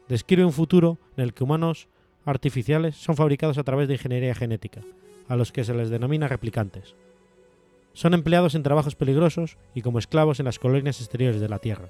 Describe 0.09 0.45
un 0.45 0.53
futuro 0.53 0.99
en 1.17 1.25
el 1.25 1.35
que 1.35 1.45
humanos 1.45 1.89
artificiales 2.25 2.97
son 2.97 3.17
fabricados 3.17 3.59
a 3.59 3.65
través 3.65 3.89
de 3.89 3.95
ingeniería 3.95 4.35
genética, 4.35 4.83
a 5.29 5.37
los 5.37 5.51
que 5.53 5.65
se 5.65 5.75
les 5.75 5.91
denomina 5.91 6.29
replicantes. 6.29 6.95
Son 7.95 8.13
empleados 8.13 8.55
en 8.55 8.63
trabajos 8.63 8.97
peligrosos 8.97 9.57
y 9.75 9.83
como 9.83 9.99
esclavos 9.99 10.41
en 10.41 10.47
las 10.47 10.59
colonias 10.59 11.01
exteriores 11.01 11.41
de 11.41 11.49
la 11.49 11.59
Tierra. 11.59 11.89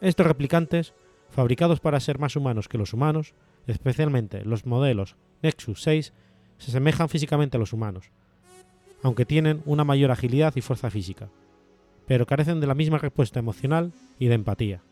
Estos 0.00 0.26
replicantes 0.26 0.94
fabricados 1.30 1.80
para 1.80 2.00
ser 2.00 2.18
más 2.18 2.36
humanos 2.36 2.68
que 2.68 2.78
los 2.78 2.92
humanos, 2.92 3.34
especialmente 3.66 4.44
los 4.44 4.66
modelos 4.66 5.16
Nexus 5.42 5.82
6, 5.82 6.12
se 6.58 6.70
asemejan 6.70 7.08
físicamente 7.08 7.56
a 7.56 7.60
los 7.60 7.72
humanos, 7.72 8.10
aunque 9.02 9.24
tienen 9.24 9.62
una 9.64 9.84
mayor 9.84 10.10
agilidad 10.10 10.54
y 10.56 10.60
fuerza 10.60 10.90
física, 10.90 11.28
pero 12.06 12.26
carecen 12.26 12.60
de 12.60 12.66
la 12.66 12.74
misma 12.74 12.98
respuesta 12.98 13.38
emocional 13.38 13.92
y 14.18 14.26
de 14.26 14.34
empatía. 14.34 14.82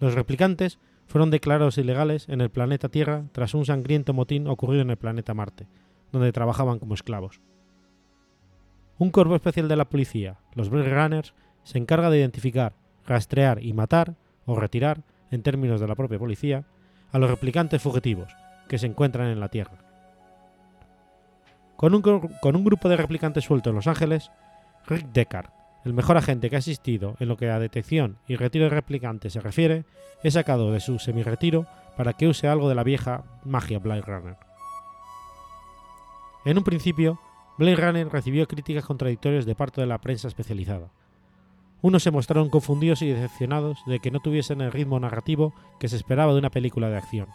Los 0.00 0.14
replicantes 0.14 0.78
fueron 1.06 1.30
declarados 1.30 1.78
ilegales 1.78 2.28
en 2.28 2.40
el 2.40 2.50
planeta 2.50 2.88
Tierra 2.88 3.24
tras 3.32 3.54
un 3.54 3.66
sangriento 3.66 4.14
motín 4.14 4.46
ocurrido 4.46 4.82
en 4.82 4.90
el 4.90 4.96
planeta 4.96 5.34
Marte, 5.34 5.66
donde 6.10 6.32
trabajaban 6.32 6.78
como 6.78 6.94
esclavos. 6.94 7.40
Un 8.98 9.10
cuerpo 9.10 9.34
especial 9.34 9.68
de 9.68 9.76
la 9.76 9.88
policía, 9.88 10.38
los 10.54 10.70
Blade 10.70 10.94
Runners, 10.94 11.34
se 11.64 11.78
encarga 11.78 12.08
de 12.10 12.18
identificar, 12.18 12.74
rastrear 13.06 13.62
y 13.62 13.72
matar 13.72 14.16
o 14.52 14.60
retirar, 14.60 15.02
en 15.30 15.42
términos 15.42 15.80
de 15.80 15.88
la 15.88 15.94
propia 15.94 16.18
policía, 16.18 16.64
a 17.10 17.18
los 17.18 17.30
replicantes 17.30 17.82
fugitivos 17.82 18.32
que 18.68 18.78
se 18.78 18.86
encuentran 18.86 19.28
en 19.28 19.40
la 19.40 19.48
Tierra. 19.48 19.78
Con 21.76 21.94
un, 21.94 22.02
con 22.02 22.56
un 22.56 22.64
grupo 22.64 22.88
de 22.88 22.96
replicantes 22.96 23.44
sueltos 23.44 23.70
en 23.70 23.76
Los 23.76 23.86
Ángeles, 23.86 24.30
Rick 24.86 25.06
Deckard, 25.12 25.50
el 25.84 25.94
mejor 25.94 26.16
agente 26.16 26.48
que 26.48 26.56
ha 26.56 26.60
asistido 26.60 27.16
en 27.18 27.28
lo 27.28 27.36
que 27.36 27.50
a 27.50 27.58
detección 27.58 28.18
y 28.28 28.36
retiro 28.36 28.64
de 28.64 28.70
replicantes 28.70 29.32
se 29.32 29.40
refiere, 29.40 29.84
es 30.22 30.34
sacado 30.34 30.70
de 30.70 30.80
su 30.80 30.98
semi-retiro 30.98 31.66
para 31.96 32.12
que 32.12 32.28
use 32.28 32.46
algo 32.46 32.68
de 32.68 32.74
la 32.74 32.84
vieja 32.84 33.24
magia 33.44 33.78
Blade 33.78 34.02
Runner. 34.02 34.36
En 36.44 36.58
un 36.58 36.64
principio, 36.64 37.20
Blade 37.58 37.76
Runner 37.76 38.08
recibió 38.08 38.46
críticas 38.46 38.84
contradictorias 38.84 39.44
de 39.44 39.54
parte 39.54 39.80
de 39.80 39.86
la 39.86 39.98
prensa 39.98 40.28
especializada, 40.28 40.90
unos 41.82 42.04
se 42.04 42.12
mostraron 42.12 42.48
confundidos 42.48 43.02
y 43.02 43.08
decepcionados 43.08 43.80
de 43.86 43.98
que 43.98 44.10
no 44.10 44.20
tuviesen 44.20 44.60
el 44.60 44.72
ritmo 44.72 44.98
narrativo 45.00 45.52
que 45.78 45.88
se 45.88 45.96
esperaba 45.96 46.32
de 46.32 46.38
una 46.38 46.50
película 46.50 46.88
de 46.88 46.96
acción, 46.96 47.26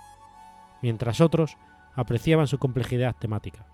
mientras 0.81 1.21
otros 1.21 1.57
apreciaban 1.95 2.47
su 2.47 2.57
complejidad 2.57 3.15
temática. 3.19 3.65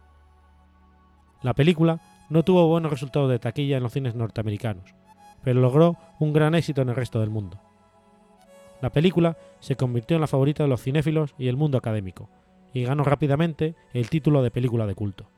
La 1.44 1.54
película 1.54 2.02
no 2.30 2.44
tuvo 2.44 2.68
buenos 2.68 2.92
resultados 2.92 3.30
de 3.30 3.38
taquilla 3.38 3.78
en 3.78 3.84
los 3.84 3.94
cines 3.94 4.16
norteamericanos, 4.16 4.96
pero 5.44 5.60
logró 5.60 5.98
un 6.20 6.34
gran 6.34 6.56
éxito 6.56 6.82
en 6.82 6.90
el 6.90 6.96
resto 6.96 7.20
del 7.20 7.30
mundo. 7.30 7.60
La 8.82 8.92
película 8.92 9.38
se 9.60 9.76
convirtió 9.76 10.16
en 10.16 10.22
la 10.22 10.28
favorita 10.28 10.64
de 10.64 10.70
los 10.70 10.82
cinéfilos 10.82 11.36
y 11.38 11.50
el 11.50 11.58
mundo 11.58 11.78
académico, 11.78 12.30
y 12.74 12.84
ganó 12.84 13.04
rápidamente 13.04 13.76
el 13.94 14.10
título 14.10 14.42
de 14.42 14.52
película 14.52 14.88
de 14.88 14.96
culto. 14.96 15.30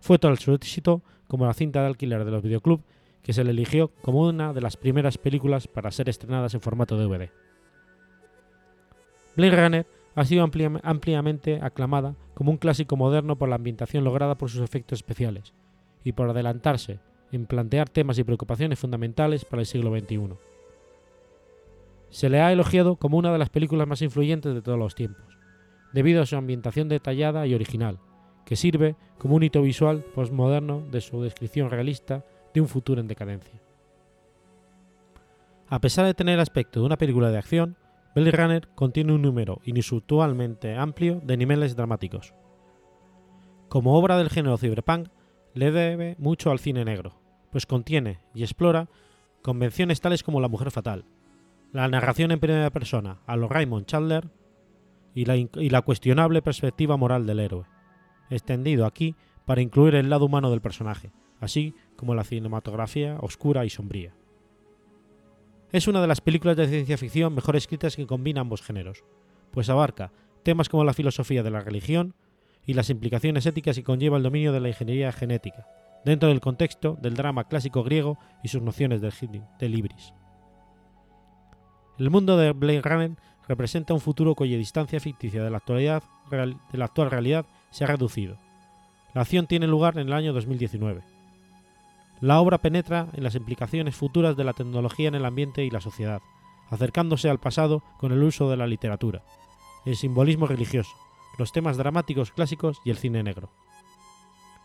Fue 0.00 0.18
tal 0.18 0.38
su 0.38 0.52
éxito 0.54 1.02
como 1.26 1.46
la 1.46 1.54
cinta 1.54 1.80
de 1.80 1.88
alquiler 1.88 2.24
de 2.24 2.30
los 2.30 2.42
videoclubs 2.42 2.84
que 3.26 3.32
se 3.32 3.42
le 3.42 3.50
eligió 3.50 3.88
como 4.02 4.20
una 4.20 4.52
de 4.52 4.60
las 4.60 4.76
primeras 4.76 5.18
películas 5.18 5.66
para 5.66 5.90
ser 5.90 6.08
estrenadas 6.08 6.54
en 6.54 6.60
formato 6.60 6.96
DVD. 6.96 7.28
Blade 9.34 9.62
Runner 9.64 9.86
ha 10.14 10.24
sido 10.24 10.44
amplia- 10.44 10.80
ampliamente 10.84 11.58
aclamada 11.60 12.14
como 12.34 12.52
un 12.52 12.56
clásico 12.56 12.96
moderno 12.96 13.34
por 13.36 13.48
la 13.48 13.56
ambientación 13.56 14.04
lograda 14.04 14.38
por 14.38 14.48
sus 14.48 14.60
efectos 14.60 15.00
especiales 15.00 15.54
y 16.04 16.12
por 16.12 16.30
adelantarse 16.30 17.00
en 17.32 17.46
plantear 17.46 17.88
temas 17.88 18.16
y 18.20 18.22
preocupaciones 18.22 18.78
fundamentales 18.78 19.44
para 19.44 19.62
el 19.62 19.66
siglo 19.66 19.90
XXI. 19.90 20.36
Se 22.10 22.28
le 22.28 22.40
ha 22.40 22.52
elogiado 22.52 22.94
como 22.94 23.18
una 23.18 23.32
de 23.32 23.38
las 23.38 23.50
películas 23.50 23.88
más 23.88 24.02
influyentes 24.02 24.54
de 24.54 24.62
todos 24.62 24.78
los 24.78 24.94
tiempos, 24.94 25.36
debido 25.92 26.22
a 26.22 26.26
su 26.26 26.36
ambientación 26.36 26.88
detallada 26.88 27.44
y 27.48 27.56
original, 27.56 27.98
que 28.44 28.54
sirve 28.54 28.94
como 29.18 29.34
un 29.34 29.42
hito 29.42 29.62
visual 29.62 30.04
postmoderno 30.14 30.80
de 30.92 31.00
su 31.00 31.20
descripción 31.24 31.70
realista 31.70 32.24
de 32.56 32.62
un 32.62 32.68
futuro 32.68 33.02
en 33.02 33.06
decadencia. 33.06 33.60
A 35.68 35.78
pesar 35.78 36.06
de 36.06 36.14
tener 36.14 36.40
aspecto 36.40 36.80
de 36.80 36.86
una 36.86 36.96
película 36.96 37.30
de 37.30 37.36
acción, 37.36 37.76
Blade 38.14 38.30
Runner 38.30 38.68
contiene 38.74 39.12
un 39.12 39.20
número 39.20 39.60
inusualmente 39.64 40.74
amplio 40.74 41.20
de 41.22 41.36
niveles 41.36 41.76
dramáticos. 41.76 42.32
Como 43.68 43.94
obra 43.98 44.16
del 44.16 44.30
género 44.30 44.56
cyberpunk, 44.56 45.08
le 45.52 45.70
debe 45.70 46.16
mucho 46.18 46.50
al 46.50 46.58
cine 46.58 46.86
negro, 46.86 47.20
pues 47.52 47.66
contiene 47.66 48.20
y 48.34 48.42
explora 48.42 48.88
convenciones 49.42 50.00
tales 50.00 50.22
como 50.22 50.40
la 50.40 50.48
mujer 50.48 50.70
fatal, 50.70 51.04
la 51.72 51.88
narración 51.88 52.30
en 52.30 52.40
primera 52.40 52.70
persona 52.70 53.20
a 53.26 53.36
lo 53.36 53.48
Raymond 53.48 53.84
Chandler 53.84 54.30
y 55.14 55.26
la, 55.26 55.36
y 55.36 55.68
la 55.68 55.82
cuestionable 55.82 56.40
perspectiva 56.40 56.96
moral 56.96 57.26
del 57.26 57.40
héroe, 57.40 57.66
extendido 58.30 58.86
aquí 58.86 59.14
para 59.44 59.60
incluir 59.60 59.94
el 59.94 60.08
lado 60.08 60.24
humano 60.24 60.50
del 60.50 60.62
personaje, 60.62 61.12
así 61.38 61.74
como 61.96 62.14
la 62.14 62.24
cinematografía 62.24 63.16
oscura 63.20 63.64
y 63.64 63.70
sombría. 63.70 64.14
Es 65.72 65.88
una 65.88 66.00
de 66.00 66.06
las 66.06 66.20
películas 66.20 66.56
de 66.56 66.68
ciencia 66.68 66.96
ficción 66.98 67.34
mejor 67.34 67.56
escritas 67.56 67.96
que 67.96 68.06
combina 68.06 68.40
ambos 68.40 68.62
géneros, 68.62 69.04
pues 69.50 69.68
abarca 69.68 70.12
temas 70.42 70.68
como 70.68 70.84
la 70.84 70.94
filosofía 70.94 71.42
de 71.42 71.50
la 71.50 71.60
religión 71.60 72.14
y 72.64 72.74
las 72.74 72.90
implicaciones 72.90 73.46
éticas 73.46 73.76
que 73.76 73.82
conlleva 73.84 74.16
el 74.16 74.22
dominio 74.22 74.52
de 74.52 74.60
la 74.60 74.68
ingeniería 74.68 75.10
genética, 75.12 75.66
dentro 76.04 76.28
del 76.28 76.40
contexto 76.40 76.96
del 77.00 77.14
drama 77.14 77.44
clásico 77.44 77.82
griego 77.82 78.18
y 78.44 78.48
sus 78.48 78.62
nociones 78.62 79.00
del, 79.00 79.12
gi- 79.12 79.42
del 79.58 79.74
ibris. 79.74 80.12
El 81.98 82.10
mundo 82.10 82.36
de 82.36 82.52
Blade 82.52 82.82
Runner 82.82 83.10
representa 83.48 83.94
un 83.94 84.00
futuro 84.00 84.34
cuya 84.34 84.56
distancia 84.56 85.00
ficticia 85.00 85.42
de 85.42 85.50
la, 85.50 85.56
actualidad, 85.58 86.02
de 86.30 86.78
la 86.78 86.84
actual 86.84 87.10
realidad 87.10 87.46
se 87.70 87.84
ha 87.84 87.88
reducido. 87.88 88.38
La 89.14 89.22
acción 89.22 89.46
tiene 89.46 89.66
lugar 89.66 89.98
en 89.98 90.08
el 90.08 90.12
año 90.12 90.32
2019. 90.32 91.02
La 92.20 92.40
obra 92.40 92.58
penetra 92.58 93.08
en 93.12 93.22
las 93.22 93.34
implicaciones 93.34 93.94
futuras 93.94 94.36
de 94.36 94.44
la 94.44 94.54
tecnología 94.54 95.08
en 95.08 95.14
el 95.14 95.26
ambiente 95.26 95.64
y 95.64 95.70
la 95.70 95.82
sociedad, 95.82 96.22
acercándose 96.70 97.28
al 97.28 97.40
pasado 97.40 97.82
con 97.98 98.12
el 98.12 98.22
uso 98.22 98.48
de 98.50 98.56
la 98.56 98.66
literatura, 98.66 99.22
el 99.84 99.96
simbolismo 99.96 100.46
religioso, 100.46 100.96
los 101.38 101.52
temas 101.52 101.76
dramáticos 101.76 102.32
clásicos 102.32 102.80
y 102.84 102.90
el 102.90 102.96
cine 102.96 103.22
negro. 103.22 103.50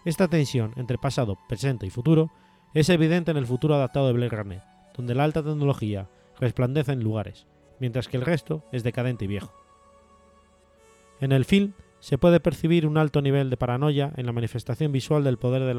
Esta 0.05 0.27
tensión 0.27 0.73
entre 0.77 0.97
pasado, 0.97 1.37
presente 1.47 1.85
y 1.85 1.89
futuro 1.89 2.31
es 2.73 2.89
evidente 2.89 3.31
en 3.31 3.37
el 3.37 3.45
futuro 3.45 3.75
adaptado 3.75 4.07
de 4.07 4.13
Blade 4.13 4.29
Runner, 4.29 4.63
donde 4.95 5.13
la 5.13 5.25
alta 5.25 5.43
tecnología 5.43 6.09
resplandece 6.39 6.93
en 6.93 7.03
lugares, 7.03 7.47
mientras 7.79 8.07
que 8.07 8.17
el 8.17 8.25
resto 8.25 8.63
es 8.71 8.83
decadente 8.83 9.25
y 9.25 9.27
viejo. 9.27 9.53
En 11.19 11.33
el 11.33 11.45
film 11.45 11.73
se 12.01 12.17
puede 12.17 12.39
percibir 12.39 12.87
un 12.87 12.97
alto 12.97 13.21
nivel 13.21 13.49
de 13.51 13.57
paranoia 13.57 14.11
en 14.17 14.25
la 14.25 14.31
manifestación 14.31 14.91
visual 14.91 15.23
del 15.23 15.37
poder 15.37 15.63
de 15.63 15.73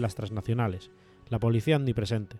las, 0.00 0.14
transnacionales, 0.14 0.92
la 1.28 1.40
policía 1.40 1.76
omnipresente, 1.76 2.36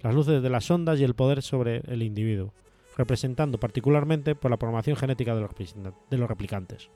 las 0.00 0.14
luces 0.14 0.42
de 0.42 0.48
las 0.48 0.70
ondas 0.70 0.98
y 0.98 1.04
el 1.04 1.14
poder 1.14 1.42
sobre 1.42 1.82
el 1.86 2.02
individuo, 2.02 2.54
representando 2.96 3.60
particularmente 3.60 4.34
por 4.34 4.50
la 4.50 4.56
programación 4.56 4.96
genética 4.96 5.34
de 5.34 5.42
los, 5.42 5.50
de 6.10 6.18
los 6.18 6.28
replicantes. 6.28 6.90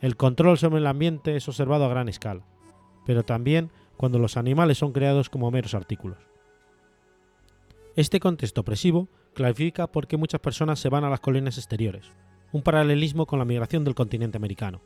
El 0.00 0.16
control 0.16 0.58
sobre 0.58 0.78
el 0.78 0.86
ambiente 0.86 1.34
es 1.34 1.48
observado 1.48 1.84
a 1.84 1.88
gran 1.88 2.08
escala, 2.08 2.44
pero 3.04 3.24
también 3.24 3.72
cuando 3.96 4.20
los 4.20 4.36
animales 4.36 4.78
son 4.78 4.92
creados 4.92 5.28
como 5.28 5.50
meros 5.50 5.74
artículos. 5.74 6.18
Este 7.96 8.20
contexto 8.20 8.60
opresivo 8.60 9.08
clarifica 9.34 9.88
por 9.88 10.06
qué 10.06 10.16
muchas 10.16 10.40
personas 10.40 10.78
se 10.78 10.88
van 10.88 11.02
a 11.02 11.10
las 11.10 11.20
colinas 11.20 11.58
exteriores, 11.58 12.12
un 12.52 12.62
paralelismo 12.62 13.26
con 13.26 13.38
la 13.38 13.44
migración 13.44 13.84
del 13.84 13.94
continente 13.94 14.36
americano. 14.36 14.80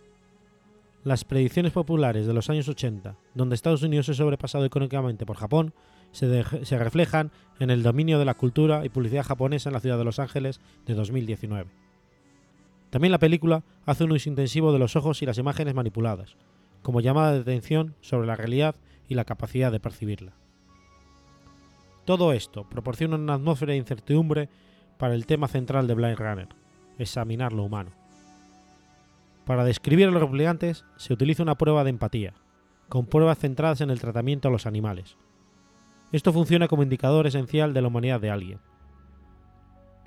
Las 1.05 1.25
predicciones 1.25 1.73
populares 1.73 2.27
de 2.27 2.35
los 2.35 2.51
años 2.51 2.69
80, 2.69 3.17
donde 3.35 3.55
Estados 3.55 3.83
Unidos 3.83 4.09
es 4.09 4.19
sobrepasado 4.19 4.65
económicamente 4.65 5.25
por 5.25 5.37
Japón, 5.37 5.73
se, 6.13 6.45
se 6.65 6.79
reflejan 6.79 7.31
en 7.59 7.71
el 7.71 7.83
dominio 7.83 8.19
de 8.19 8.25
la 8.25 8.35
cultura 8.35 8.85
y 8.85 8.89
publicidad 8.89 9.25
japonesa 9.25 9.71
en 9.71 9.75
la 9.75 9.81
ciudad 9.81 9.99
de 9.99 10.05
Los 10.05 10.19
Ángeles 10.19 10.61
de 10.87 10.95
2019. 10.95 11.71
También 12.91 13.13
la 13.13 13.19
película 13.19 13.63
hace 13.87 14.05
un 14.05 14.13
uso 14.13 14.29
intensivo 14.29 14.73
de 14.73 14.79
los 14.79 14.97
ojos 14.97 15.23
y 15.23 15.27
las 15.27 15.39
imágenes 15.39 15.75
manipuladas, 15.75 16.37
como 16.83 17.01
llamada 17.01 17.33
de 17.33 17.41
atención 17.41 17.95
sobre 18.01 18.27
la 18.27 18.37
realidad 18.37 18.75
y 19.09 19.15
la 19.15 19.25
capacidad 19.25 19.73
de 19.73 19.81
percibirla. 19.81 20.33
Todo 22.05 22.33
esto 22.33 22.69
proporciona 22.69 23.17
una 23.17 23.35
atmósfera 23.35 23.73
de 23.73 23.79
incertidumbre 23.79 24.49
para 24.99 25.15
el 25.15 25.27
tema 25.27 25.49
central 25.49 25.87
de 25.87 25.95
Blind 25.95 26.19
Runner, 26.19 26.49
examinar 27.03 27.53
lo 27.53 27.65
humano. 27.65 27.91
Para 29.45 29.65
describir 29.65 30.09
a 30.09 30.11
los 30.11 30.23
replicantes 30.23 30.85
se 30.97 31.13
utiliza 31.13 31.43
una 31.43 31.57
prueba 31.57 31.85
de 31.85 31.91
empatía, 31.91 32.35
con 32.89 33.07
pruebas 33.07 33.39
centradas 33.39 33.81
en 33.81 33.91
el 33.91 34.01
tratamiento 34.01 34.49
a 34.49 34.51
los 34.51 34.67
animales. 34.67 35.17
Esto 36.13 36.33
funciona 36.33 36.69
como 36.69 36.83
indicador 36.83 37.27
esencial 37.27 37.73
de 37.73 37.83
la 37.83 37.89
humanidad 37.89 38.21
de 38.21 38.31
alguien. 38.31 38.61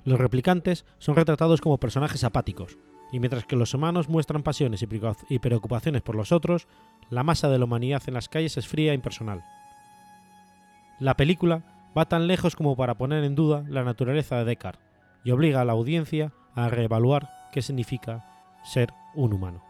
Los 0.04 0.20
replicantes 0.20 0.84
son 0.98 1.16
retratados 1.16 1.60
como 1.60 1.78
personajes 1.78 2.24
apáticos, 2.24 2.76
y 3.10 3.20
mientras 3.20 3.44
que 3.46 3.56
los 3.56 3.72
humanos 3.72 4.08
muestran 4.08 4.42
pasiones 4.42 4.82
y 4.82 4.86
preocupa- 4.86 5.24
y 5.28 5.38
preocupaciones 5.38 6.02
por 6.02 6.14
los 6.14 6.32
otros, 6.32 6.68
la 7.10 7.22
masa 7.22 7.48
de 7.48 7.58
la 7.58 7.64
humanidad 7.64 8.02
en 8.06 8.14
las 8.14 8.28
calles 8.28 8.56
es 8.56 8.66
fría 8.66 8.92
e 8.92 8.94
impersonal. 8.94 9.42
La 11.00 11.16
película 11.16 11.62
va 11.96 12.06
tan 12.06 12.26
lejos 12.26 12.56
como 12.56 12.76
para 12.76 12.96
poner 12.96 13.24
en 13.24 13.34
duda 13.34 13.64
la 13.68 13.84
naturaleza 13.84 14.36
de 14.36 14.44
Descartes 14.44 14.84
y 15.24 15.30
obliga 15.30 15.60
a 15.60 15.64
la 15.64 15.72
audiencia 15.72 16.32
a 16.54 16.68
reevaluar 16.68 17.28
qué 17.52 17.62
significa 17.62 18.24
ser 18.62 18.92
un 19.14 19.32
humano. 19.32 19.63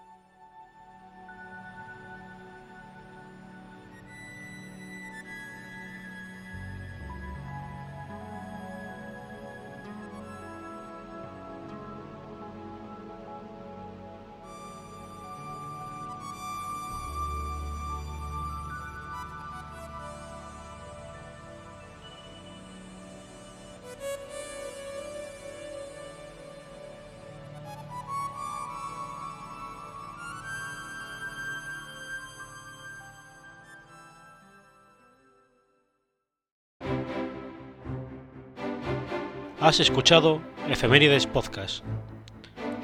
Has 39.64 39.80
escuchado 39.80 40.40
Efemérides 40.68 41.26
Podcast. 41.26 41.82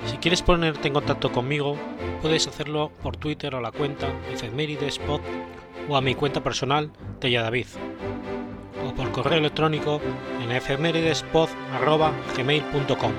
Si 0.07 0.17
quieres 0.17 0.41
ponerte 0.41 0.89
en 0.89 0.95
contacto 0.95 1.31
conmigo, 1.31 1.77
puedes 2.23 2.49
hacerlo 2.49 2.91
por 3.03 3.19
Twitter 3.19 3.55
a 3.55 3.61
la 3.61 3.71
cuenta 3.71 4.09
Efemeridespod 4.33 5.21
o 5.91 5.97
a 5.99 6.01
mi 6.01 6.15
cuenta 6.15 6.43
personal 6.43 6.91
David 7.21 7.67
o 8.83 8.95
por 8.95 9.13
correo 9.13 9.41
electrónico 9.41 10.01
en 10.43 10.53
efemeridespod.gmail.com 10.53 13.13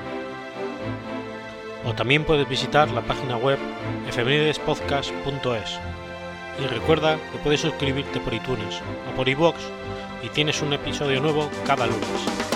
o 1.86 1.94
también 1.94 2.24
puedes 2.24 2.50
visitar 2.50 2.90
la 2.90 3.02
página 3.02 3.38
web 3.38 3.60
efemeridespodcast.es 4.10 5.80
y 6.60 6.64
recuerda 6.66 7.20
que 7.32 7.38
puedes 7.44 7.62
suscribirte 7.62 8.20
por 8.22 8.34
iTunes 8.34 8.82
o 9.12 9.16
por 9.16 9.30
iVoox 9.30 9.58
y 10.24 10.30
tienes 10.30 10.64
un 10.64 10.74
episodio 10.74 11.22
nuevo 11.22 11.48
cada 11.68 11.86
lunes. 11.86 12.51